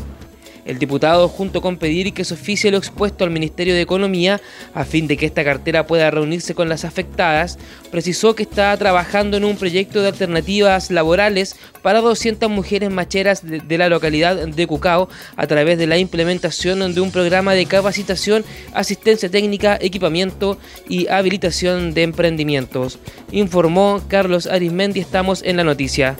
El 0.67 0.79
diputado, 0.79 1.29
junto 1.29 1.61
con 1.61 1.77
pedir 1.77 2.13
que 2.13 2.25
se 2.25 2.33
oficie 2.33 2.71
lo 2.71 2.77
expuesto 2.77 3.23
al 3.23 3.31
Ministerio 3.31 3.73
de 3.73 3.79
Economía 3.79 4.41
a 4.73 4.83
fin 4.83 5.07
de 5.07 5.15
que 5.15 5.25
esta 5.25 5.45
cartera 5.45 5.87
pueda 5.87 6.11
reunirse 6.11 6.55
con 6.55 6.67
las 6.67 6.83
afectadas, 6.83 7.57
precisó 7.89 8.35
que 8.35 8.43
está 8.43 8.75
trabajando 8.75 9.37
en 9.37 9.45
un 9.45 9.55
proyecto 9.55 10.01
de 10.01 10.09
alternativas 10.09 10.91
laborales 10.91 11.55
para 11.81 12.01
200 12.01 12.49
mujeres 12.49 12.89
macheras 12.89 13.43
de, 13.45 13.77
la 13.77 13.87
localidad 13.87 14.35
de 14.35 14.67
Cucao 14.67 15.07
a 15.37 15.47
través 15.47 15.77
de 15.77 15.87
la 15.87 15.99
implementación 15.99 16.93
de 16.93 16.99
un 16.99 17.11
programa 17.11 17.53
de 17.53 17.65
capacitación, 17.65 18.43
asistencia 18.73 19.29
técnica, 19.29 19.77
equipamiento 19.79 20.57
y 20.89 21.07
habilitación 21.07 21.93
de 21.93 22.03
emprendimientos. 22.03 22.99
Informó 23.31 24.01
Carlos 24.09 24.47
Arismendi, 24.47 24.99
estamos 24.99 25.43
en 25.43 25.55
la 25.55 25.63
noticia. 25.63 26.17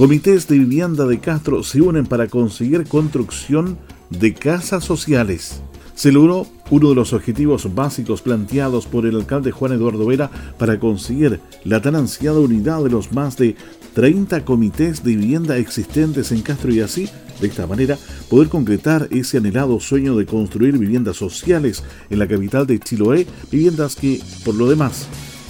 Comités 0.00 0.48
de 0.48 0.58
vivienda 0.58 1.04
de 1.04 1.20
Castro 1.20 1.62
se 1.62 1.82
unen 1.82 2.06
para 2.06 2.26
conseguir 2.26 2.86
construcción 2.86 3.76
de 4.08 4.32
casas 4.32 4.82
sociales. 4.82 5.60
Se 5.94 6.10
logró 6.10 6.46
uno 6.70 6.88
de 6.88 6.94
los 6.94 7.12
objetivos 7.12 7.74
básicos 7.74 8.22
planteados 8.22 8.86
por 8.86 9.04
el 9.04 9.16
alcalde 9.16 9.50
Juan 9.50 9.72
Eduardo 9.72 10.06
Vera 10.06 10.30
para 10.58 10.80
conseguir 10.80 11.40
la 11.64 11.82
tan 11.82 11.96
ansiada 11.96 12.40
unidad 12.40 12.82
de 12.82 12.88
los 12.88 13.12
más 13.12 13.36
de 13.36 13.56
30 13.92 14.42
comités 14.46 15.04
de 15.04 15.16
vivienda 15.16 15.58
existentes 15.58 16.32
en 16.32 16.40
Castro 16.40 16.72
y 16.72 16.80
así, 16.80 17.10
de 17.38 17.48
esta 17.48 17.66
manera, 17.66 17.98
poder 18.30 18.48
concretar 18.48 19.06
ese 19.10 19.36
anhelado 19.36 19.80
sueño 19.80 20.16
de 20.16 20.24
construir 20.24 20.78
viviendas 20.78 21.18
sociales 21.18 21.84
en 22.08 22.20
la 22.20 22.26
capital 22.26 22.66
de 22.66 22.78
Chiloé, 22.78 23.26
viviendas 23.52 23.96
que, 23.96 24.18
por 24.46 24.54
lo 24.54 24.66
demás, 24.66 25.08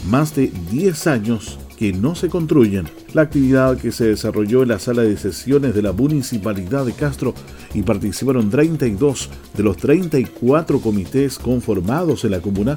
más 0.09 0.35
de 0.35 0.51
10 0.73 1.07
años 1.07 1.57
que 1.81 1.95
no 1.95 2.14
se 2.14 2.29
construyen. 2.29 2.87
La 3.14 3.23
actividad 3.23 3.79
que 3.79 3.90
se 3.90 4.09
desarrolló 4.09 4.62
en 4.62 4.69
la 4.69 4.79
sala 4.79 5.01
de 5.01 5.16
sesiones 5.16 5.75
de 5.75 5.81
la 5.81 5.93
Municipalidad 5.93 6.85
de 6.85 6.93
Castro 6.93 7.33
y 7.73 7.81
participaron 7.81 8.51
32 8.51 9.31
de 9.57 9.62
los 9.62 9.79
34 9.79 10.79
comités 10.81 11.38
conformados 11.38 12.27
en 12.27 12.33
la 12.33 12.43
comuna. 12.43 12.77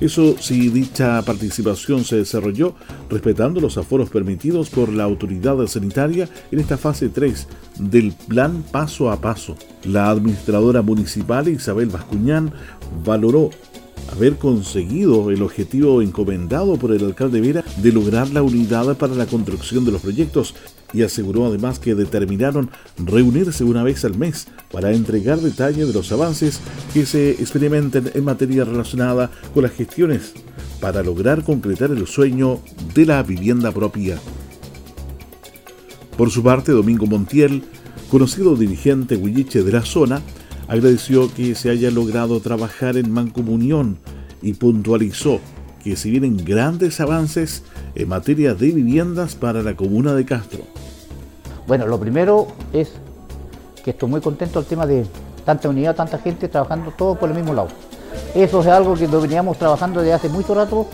Eso 0.00 0.36
si 0.38 0.68
dicha 0.68 1.20
participación 1.22 2.04
se 2.04 2.18
desarrolló 2.18 2.76
respetando 3.10 3.60
los 3.60 3.78
aforos 3.78 4.10
permitidos 4.10 4.70
por 4.70 4.92
la 4.92 5.02
autoridad 5.02 5.66
sanitaria 5.66 6.28
en 6.52 6.60
esta 6.60 6.76
fase 6.76 7.08
3 7.08 7.48
del 7.80 8.12
plan 8.28 8.62
paso 8.70 9.10
a 9.10 9.20
paso. 9.20 9.56
La 9.82 10.08
administradora 10.08 10.82
municipal 10.82 11.48
Isabel 11.48 11.88
Bascuñán 11.88 12.52
valoró 13.04 13.50
haber 14.12 14.36
conseguido 14.36 15.30
el 15.30 15.42
objetivo 15.42 16.02
encomendado 16.02 16.76
por 16.76 16.92
el 16.92 17.04
alcalde 17.04 17.40
Vera 17.40 17.64
de 17.78 17.92
lograr 17.92 18.30
la 18.30 18.42
unidad 18.42 18.96
para 18.96 19.14
la 19.14 19.26
construcción 19.26 19.84
de 19.84 19.92
los 19.92 20.02
proyectos 20.02 20.54
y 20.92 21.02
aseguró 21.02 21.46
además 21.46 21.78
que 21.78 21.94
determinaron 21.94 22.70
reunirse 22.98 23.64
una 23.64 23.82
vez 23.82 24.04
al 24.04 24.16
mes 24.16 24.46
para 24.70 24.92
entregar 24.92 25.40
detalles 25.40 25.88
de 25.88 25.92
los 25.92 26.12
avances 26.12 26.60
que 26.94 27.04
se 27.04 27.30
experimenten 27.32 28.10
en 28.14 28.24
materia 28.24 28.64
relacionada 28.64 29.30
con 29.52 29.64
las 29.64 29.72
gestiones 29.72 30.34
para 30.80 31.02
lograr 31.02 31.42
concretar 31.42 31.90
el 31.90 32.06
sueño 32.06 32.60
de 32.94 33.06
la 33.06 33.22
vivienda 33.22 33.72
propia. 33.72 34.18
Por 36.16 36.30
su 36.30 36.42
parte, 36.42 36.72
Domingo 36.72 37.06
Montiel, 37.06 37.62
conocido 38.10 38.56
dirigente 38.56 39.16
huilliche 39.16 39.62
de 39.62 39.72
la 39.72 39.82
zona, 39.82 40.22
agradeció 40.68 41.32
que 41.32 41.54
se 41.54 41.70
haya 41.70 41.90
logrado 41.90 42.40
trabajar 42.40 42.96
en 42.96 43.10
mancomunión 43.10 43.98
y 44.42 44.54
puntualizó 44.54 45.40
que 45.82 45.96
se 45.96 46.10
vienen 46.10 46.36
grandes 46.44 47.00
avances 47.00 47.62
en 47.94 48.08
materia 48.08 48.54
de 48.54 48.72
viviendas 48.72 49.34
para 49.36 49.62
la 49.62 49.76
comuna 49.76 50.14
de 50.14 50.24
Castro. 50.24 50.60
Bueno, 51.66 51.86
lo 51.86 51.98
primero 51.98 52.48
es 52.72 52.92
que 53.84 53.90
estoy 53.90 54.08
muy 54.08 54.20
contento 54.20 54.60
del 54.60 54.68
tema 54.68 54.86
de 54.86 55.06
tanta 55.44 55.68
unidad, 55.68 55.94
tanta 55.94 56.18
gente 56.18 56.48
trabajando 56.48 56.90
todo 56.90 57.14
por 57.14 57.28
el 57.28 57.36
mismo 57.36 57.54
lado. 57.54 57.68
Eso 58.34 58.60
es 58.60 58.66
algo 58.66 58.94
que 58.94 59.06
veníamos 59.06 59.58
trabajando 59.58 60.00
desde 60.00 60.14
hace 60.14 60.28
mucho 60.28 60.54
rato, 60.54 60.86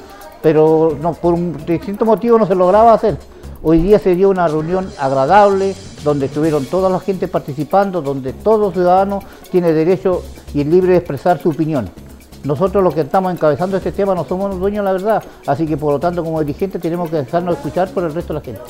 pero 0.42 0.98
no, 1.00 1.14
por 1.14 1.34
un 1.34 1.56
distinto 1.64 2.04
motivo 2.04 2.38
no 2.38 2.46
se 2.46 2.54
lograba 2.54 2.92
hacer. 2.92 3.16
Hoy 3.62 3.78
día 3.78 3.98
se 3.98 4.14
dio 4.14 4.28
una 4.28 4.48
reunión 4.48 4.90
agradable, 4.98 5.74
donde 6.04 6.26
estuvieron 6.26 6.64
toda 6.66 6.88
la 6.88 7.00
gente 7.00 7.28
participando, 7.28 8.02
donde 8.02 8.32
todo 8.32 8.72
ciudadano 8.72 9.20
tiene 9.50 9.72
derecho 9.72 10.22
y 10.54 10.64
libre 10.64 10.92
de 10.92 10.98
expresar 10.98 11.40
su 11.40 11.50
opinión. 11.50 11.88
Nosotros 12.44 12.82
los 12.82 12.94
que 12.94 13.02
estamos 13.02 13.32
encabezando 13.32 13.76
este 13.76 13.92
tema 13.92 14.14
no 14.14 14.24
somos 14.24 14.58
dueños 14.58 14.84
de 14.84 14.86
la 14.86 14.92
verdad, 14.92 15.24
así 15.46 15.66
que 15.66 15.76
por 15.76 15.92
lo 15.92 16.00
tanto 16.00 16.24
como 16.24 16.40
dirigentes 16.40 16.80
tenemos 16.82 17.08
que 17.08 17.16
dejarnos 17.16 17.56
escuchar 17.56 17.90
por 17.90 18.04
el 18.04 18.12
resto 18.12 18.34
de 18.34 18.40
la 18.40 18.44
gente. 18.44 18.60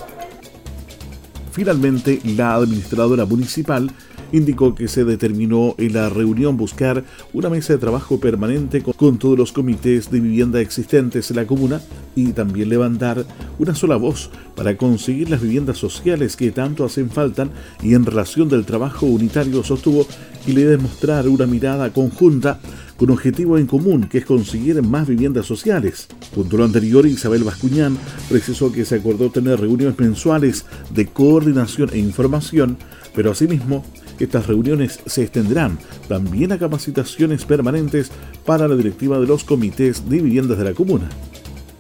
Finalmente, 1.52 2.20
la 2.24 2.54
administradora 2.54 3.24
municipal 3.24 3.90
indicó 4.32 4.74
que 4.74 4.88
se 4.88 5.04
determinó 5.04 5.74
en 5.78 5.92
la 5.92 6.08
reunión 6.08 6.56
buscar 6.56 7.04
una 7.32 7.50
mesa 7.50 7.74
de 7.74 7.78
trabajo 7.78 8.18
permanente 8.18 8.82
con, 8.82 9.18
todos 9.18 9.38
los 9.38 9.52
comités 9.52 10.10
de 10.10 10.20
vivienda 10.20 10.60
existentes 10.60 11.30
en 11.30 11.36
la 11.36 11.46
comuna 11.46 11.80
y 12.16 12.32
también 12.32 12.68
levantar 12.68 13.24
una 13.58 13.74
sola 13.74 13.96
voz 13.96 14.30
para 14.56 14.76
conseguir 14.76 15.30
las 15.30 15.42
viviendas 15.42 15.78
sociales 15.78 16.36
que 16.36 16.50
tanto 16.50 16.84
hacen 16.84 17.10
falta 17.10 17.48
y 17.82 17.94
en 17.94 18.06
relación 18.06 18.48
del 18.48 18.64
trabajo 18.64 19.06
unitario 19.06 19.62
sostuvo 19.62 20.06
y 20.46 20.52
le 20.52 20.64
demostrar 20.64 21.28
una 21.28 21.46
mirada 21.46 21.92
conjunta 21.92 22.58
con 22.96 23.10
objetivo 23.10 23.58
en 23.58 23.66
común, 23.66 24.08
que 24.08 24.18
es 24.18 24.24
conseguir 24.24 24.80
más 24.82 25.08
viviendas 25.08 25.46
sociales. 25.46 26.08
Junto 26.34 26.56
lo 26.56 26.64
anterior, 26.64 27.06
Isabel 27.06 27.42
Bascuñán 27.42 27.98
precisó 28.28 28.70
que 28.70 28.84
se 28.84 28.96
acordó 28.96 29.30
tener 29.30 29.60
reuniones 29.60 29.98
mensuales 29.98 30.66
de 30.90 31.06
coordinación 31.06 31.90
e 31.92 31.98
información, 31.98 32.76
pero 33.14 33.32
asimismo 33.32 33.84
estas 34.18 34.46
reuniones 34.46 35.00
se 35.06 35.22
extenderán 35.22 35.78
también 36.08 36.52
a 36.52 36.58
capacitaciones 36.58 37.44
permanentes 37.44 38.10
para 38.44 38.68
la 38.68 38.76
directiva 38.76 39.18
de 39.18 39.26
los 39.26 39.44
comités 39.44 40.08
de 40.08 40.20
viviendas 40.20 40.58
de 40.58 40.64
la 40.64 40.74
comuna. 40.74 41.08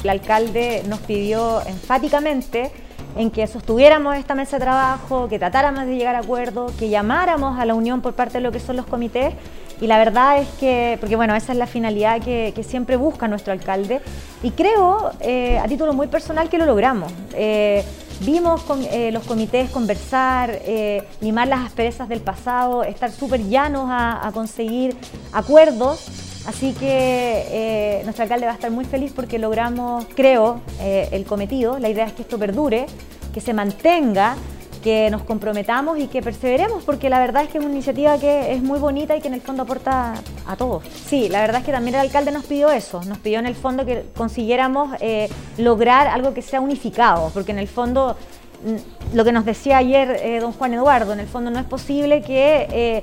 El 0.02 0.10
alcalde 0.10 0.82
nos 0.88 1.00
pidió 1.00 1.64
enfáticamente 1.66 2.72
en 3.16 3.30
que 3.30 3.46
sostuviéramos 3.46 4.16
esta 4.16 4.34
mesa 4.34 4.56
de 4.58 4.64
trabajo, 4.64 5.28
que 5.28 5.38
tratáramos 5.38 5.86
de 5.86 5.96
llegar 5.96 6.14
a 6.14 6.20
acuerdos, 6.20 6.72
que 6.72 6.88
llamáramos 6.88 7.58
a 7.58 7.64
la 7.64 7.74
unión 7.74 8.00
por 8.00 8.14
parte 8.14 8.38
de 8.38 8.40
lo 8.40 8.52
que 8.52 8.60
son 8.60 8.76
los 8.76 8.86
comités. 8.86 9.34
Y 9.80 9.86
la 9.88 9.98
verdad 9.98 10.38
es 10.38 10.48
que, 10.60 10.96
porque 11.00 11.16
bueno, 11.16 11.34
esa 11.34 11.52
es 11.52 11.58
la 11.58 11.66
finalidad 11.66 12.22
que, 12.22 12.54
siempre 12.62 12.96
busca 12.96 13.26
nuestro 13.26 13.52
alcalde. 13.52 14.00
Y 14.42 14.52
creo, 14.52 15.10
eh, 15.20 15.58
a 15.58 15.66
título 15.66 15.92
muy 15.92 16.06
personal, 16.06 16.48
que 16.48 16.56
lo 16.56 16.66
logramos. 16.66 17.12
Eh, 17.34 17.84
Vimos 18.24 18.62
con, 18.62 18.84
eh, 18.84 19.10
los 19.10 19.24
comités 19.24 19.68
conversar, 19.70 20.60
eh, 20.64 21.02
limar 21.20 21.48
las 21.48 21.66
asperezas 21.66 22.08
del 22.08 22.20
pasado, 22.20 22.84
estar 22.84 23.10
súper 23.10 23.48
llanos 23.48 23.88
a, 23.90 24.30
conseguir 24.32 24.96
acuerdos. 25.32 26.06
Así 26.46 26.72
que 26.72 26.86
eh, 26.88 28.00
nuestro 28.04 28.22
alcalde 28.22 28.46
va 28.46 28.52
a 28.52 28.54
estar 28.54 28.70
muy 28.70 28.84
feliz 28.84 29.12
porque 29.14 29.40
logramos, 29.40 30.04
creo, 30.14 30.60
el 30.80 31.24
cometido. 31.24 31.80
La 31.80 31.88
idea 31.88 32.06
es 32.06 32.12
que 32.12 32.22
esto 32.22 32.38
perdure, 32.38 32.86
que 33.34 33.40
se 33.40 33.52
mantenga 33.52 34.36
que 34.82 35.10
nos 35.10 35.22
comprometamos 35.22 35.98
y 35.98 36.08
que 36.08 36.20
perseveremos, 36.20 36.84
porque 36.84 37.08
la 37.08 37.18
verdad 37.18 37.44
es 37.44 37.48
que 37.48 37.58
es 37.58 37.64
una 37.64 37.72
iniciativa 37.72 38.18
que 38.18 38.52
es 38.52 38.62
muy 38.62 38.78
bonita 38.78 39.16
y 39.16 39.20
que 39.20 39.28
en 39.28 39.34
el 39.34 39.40
fondo 39.40 39.62
aporta 39.62 40.14
a 40.46 40.56
todos. 40.56 40.84
Sí, 41.06 41.28
la 41.28 41.40
verdad 41.40 41.60
es 41.60 41.66
que 41.66 41.72
también 41.72 41.94
el 41.94 42.02
alcalde 42.02 42.32
nos 42.32 42.44
pidió 42.44 42.70
eso, 42.70 43.02
nos 43.04 43.18
pidió 43.18 43.38
en 43.38 43.46
el 43.46 43.54
fondo 43.54 43.86
que 43.86 44.04
consiguiéramos 44.14 44.94
eh, 45.00 45.28
lograr 45.56 46.08
algo 46.08 46.34
que 46.34 46.42
sea 46.42 46.60
unificado, 46.60 47.30
porque 47.32 47.52
en 47.52 47.58
el 47.58 47.68
fondo 47.68 48.16
mm, 48.64 49.16
lo 49.16 49.24
que 49.24 49.32
nos 49.32 49.44
decía 49.44 49.78
ayer 49.78 50.20
eh, 50.22 50.40
don 50.40 50.52
Juan 50.52 50.74
Eduardo, 50.74 51.12
en 51.12 51.20
el 51.20 51.28
fondo 51.28 51.50
no 51.50 51.58
es 51.58 51.66
posible 51.66 52.22
que 52.22 52.66
eh, 52.70 53.02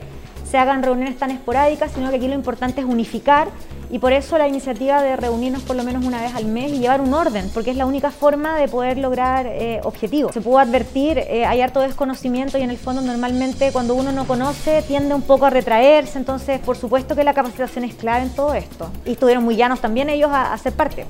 se 0.50 0.58
hagan 0.58 0.84
reuniones 0.84 1.18
tan 1.18 1.32
esporádicas, 1.32 1.92
sino 1.92 2.10
que 2.10 2.18
aquí 2.18 2.28
lo 2.28 2.36
importante 2.36 2.82
es 2.82 2.88
unificar 2.88 3.48
y 3.90 4.00
por 4.00 4.14
eso 4.14 4.38
la 4.38 4.48
iniciativa 4.48 5.02
de 5.02 5.16
reunirnos 5.16 5.64
por 5.64 5.76
lo 5.76 5.84
menos 5.84 6.06
una 6.06 6.22
vez 6.22 6.34
al 6.36 6.46
mes 6.46 6.72
y 6.72 6.80
llevar 6.80 7.02
un 7.02 7.14
orden, 7.14 7.50
porque 7.54 7.72
es 7.72 7.78
la 7.78 7.86
única 7.86 8.12
forma 8.12 8.58
de 8.58 8.68
poder 8.68 8.98
lograr 8.98 9.48
eh, 9.48 9.80
objetivos. 9.84 10.34
Se 10.34 10.42
pudo 10.42 10.60
advertir, 10.60 11.18
eh, 11.18 11.46
hay 11.46 11.62
harto 11.62 11.80
desconocimiento 11.80 12.58
y 12.58 12.62
en 12.62 12.70
el 12.70 12.78
fondo 12.78 13.02
normalmente 13.02 13.72
cuando 13.72 13.96
uno 13.96 14.12
no 14.12 14.26
conoce 14.26 14.84
tiende 14.88 15.16
un 15.16 15.24
poco 15.24 15.46
a 15.46 15.50
retraerse, 15.50 16.18
entonces 16.18 16.60
por 16.60 16.78
supuesto 16.78 17.16
que 17.16 17.24
la 17.24 17.34
capacitación 17.34 17.84
es 17.84 17.96
clave 17.96 18.24
en 18.24 18.30
todo 18.30 18.54
esto. 18.54 18.92
Y 19.06 19.12
estuvieron 19.12 19.44
muy 19.44 19.56
llanos 19.56 19.82
también 19.82 20.10
ellos 20.10 20.30
a, 20.32 20.54
a 20.54 20.58
ser 20.58 20.74
parte. 20.74 21.06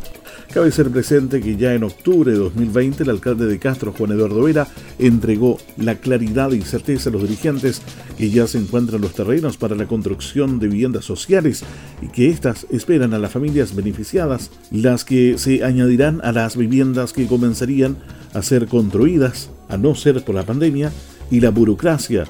Cabe 0.54 0.72
ser 0.72 0.90
presente 0.90 1.42
que 1.42 1.58
ya 1.58 1.74
en 1.74 1.84
octubre 1.84 2.32
de 2.32 2.38
2020 2.38 3.04
el 3.04 3.10
alcalde 3.10 3.46
de 3.46 3.60
Castro, 3.60 3.94
Juan 3.96 4.12
Eduardo 4.12 4.42
Vera, 4.42 4.68
entregó 4.98 5.58
la 5.78 5.96
claridad 5.96 6.52
y 6.52 6.62
certeza 6.62 7.10
a 7.10 7.14
los 7.14 7.22
dirigentes 7.22 7.82
que 8.18 8.30
ya 8.30 8.48
se 8.48 8.58
encuentran 8.58 9.02
los 9.02 9.14
terrenos 9.14 9.58
para 9.58 9.76
la 9.76 9.86
construcción 9.86 10.60
de 10.60 10.68
viviendas 10.68 11.06
sociales 11.06 11.64
y 12.02 12.08
que 12.08 12.30
éstas 12.30 12.66
esperan 12.70 13.14
a 13.14 13.20
las 13.20 13.32
familias 13.32 13.76
beneficiadas, 13.76 14.52
las 14.72 15.06
que 15.06 15.38
se 15.38 15.64
añadirán 15.64 16.22
a 16.24 16.32
las 16.32 16.56
viviendas 16.56 17.14
que 17.14 17.28
comenzarían 17.28 17.98
a 18.34 18.42
ser 18.42 18.68
construidas, 18.68 19.50
a 19.68 19.78
no 19.78 19.96
ser 19.96 20.24
por 20.24 20.36
la 20.36 20.46
pandemia 20.46 20.92
y 21.32 21.40
la 21.40 21.50
burocracia 21.50 22.26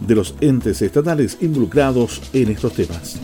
de 0.00 0.14
los 0.14 0.34
entes 0.40 0.82
estatales 0.82 1.38
involucrados 1.40 2.22
en 2.32 2.50
estos 2.50 2.72
temas. 2.74 3.20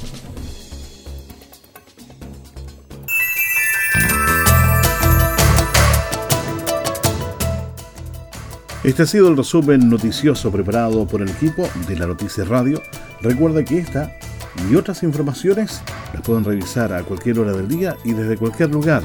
Este 8.86 9.02
ha 9.02 9.06
sido 9.06 9.28
el 9.28 9.36
resumen 9.36 9.88
noticioso 9.88 10.52
preparado 10.52 11.08
por 11.08 11.20
el 11.20 11.28
equipo 11.28 11.68
de 11.88 11.96
la 11.96 12.06
Noticia 12.06 12.44
Radio. 12.44 12.80
Recuerda 13.20 13.64
que 13.64 13.78
esta 13.78 14.16
y 14.70 14.74
otras 14.74 15.02
informaciones 15.02 15.80
las 16.12 16.22
pueden 16.22 16.44
revisar 16.44 16.92
a 16.92 17.02
cualquier 17.02 17.40
hora 17.40 17.52
del 17.52 17.68
día 17.68 17.96
y 18.04 18.12
desde 18.12 18.36
cualquier 18.36 18.70
lugar 18.70 19.02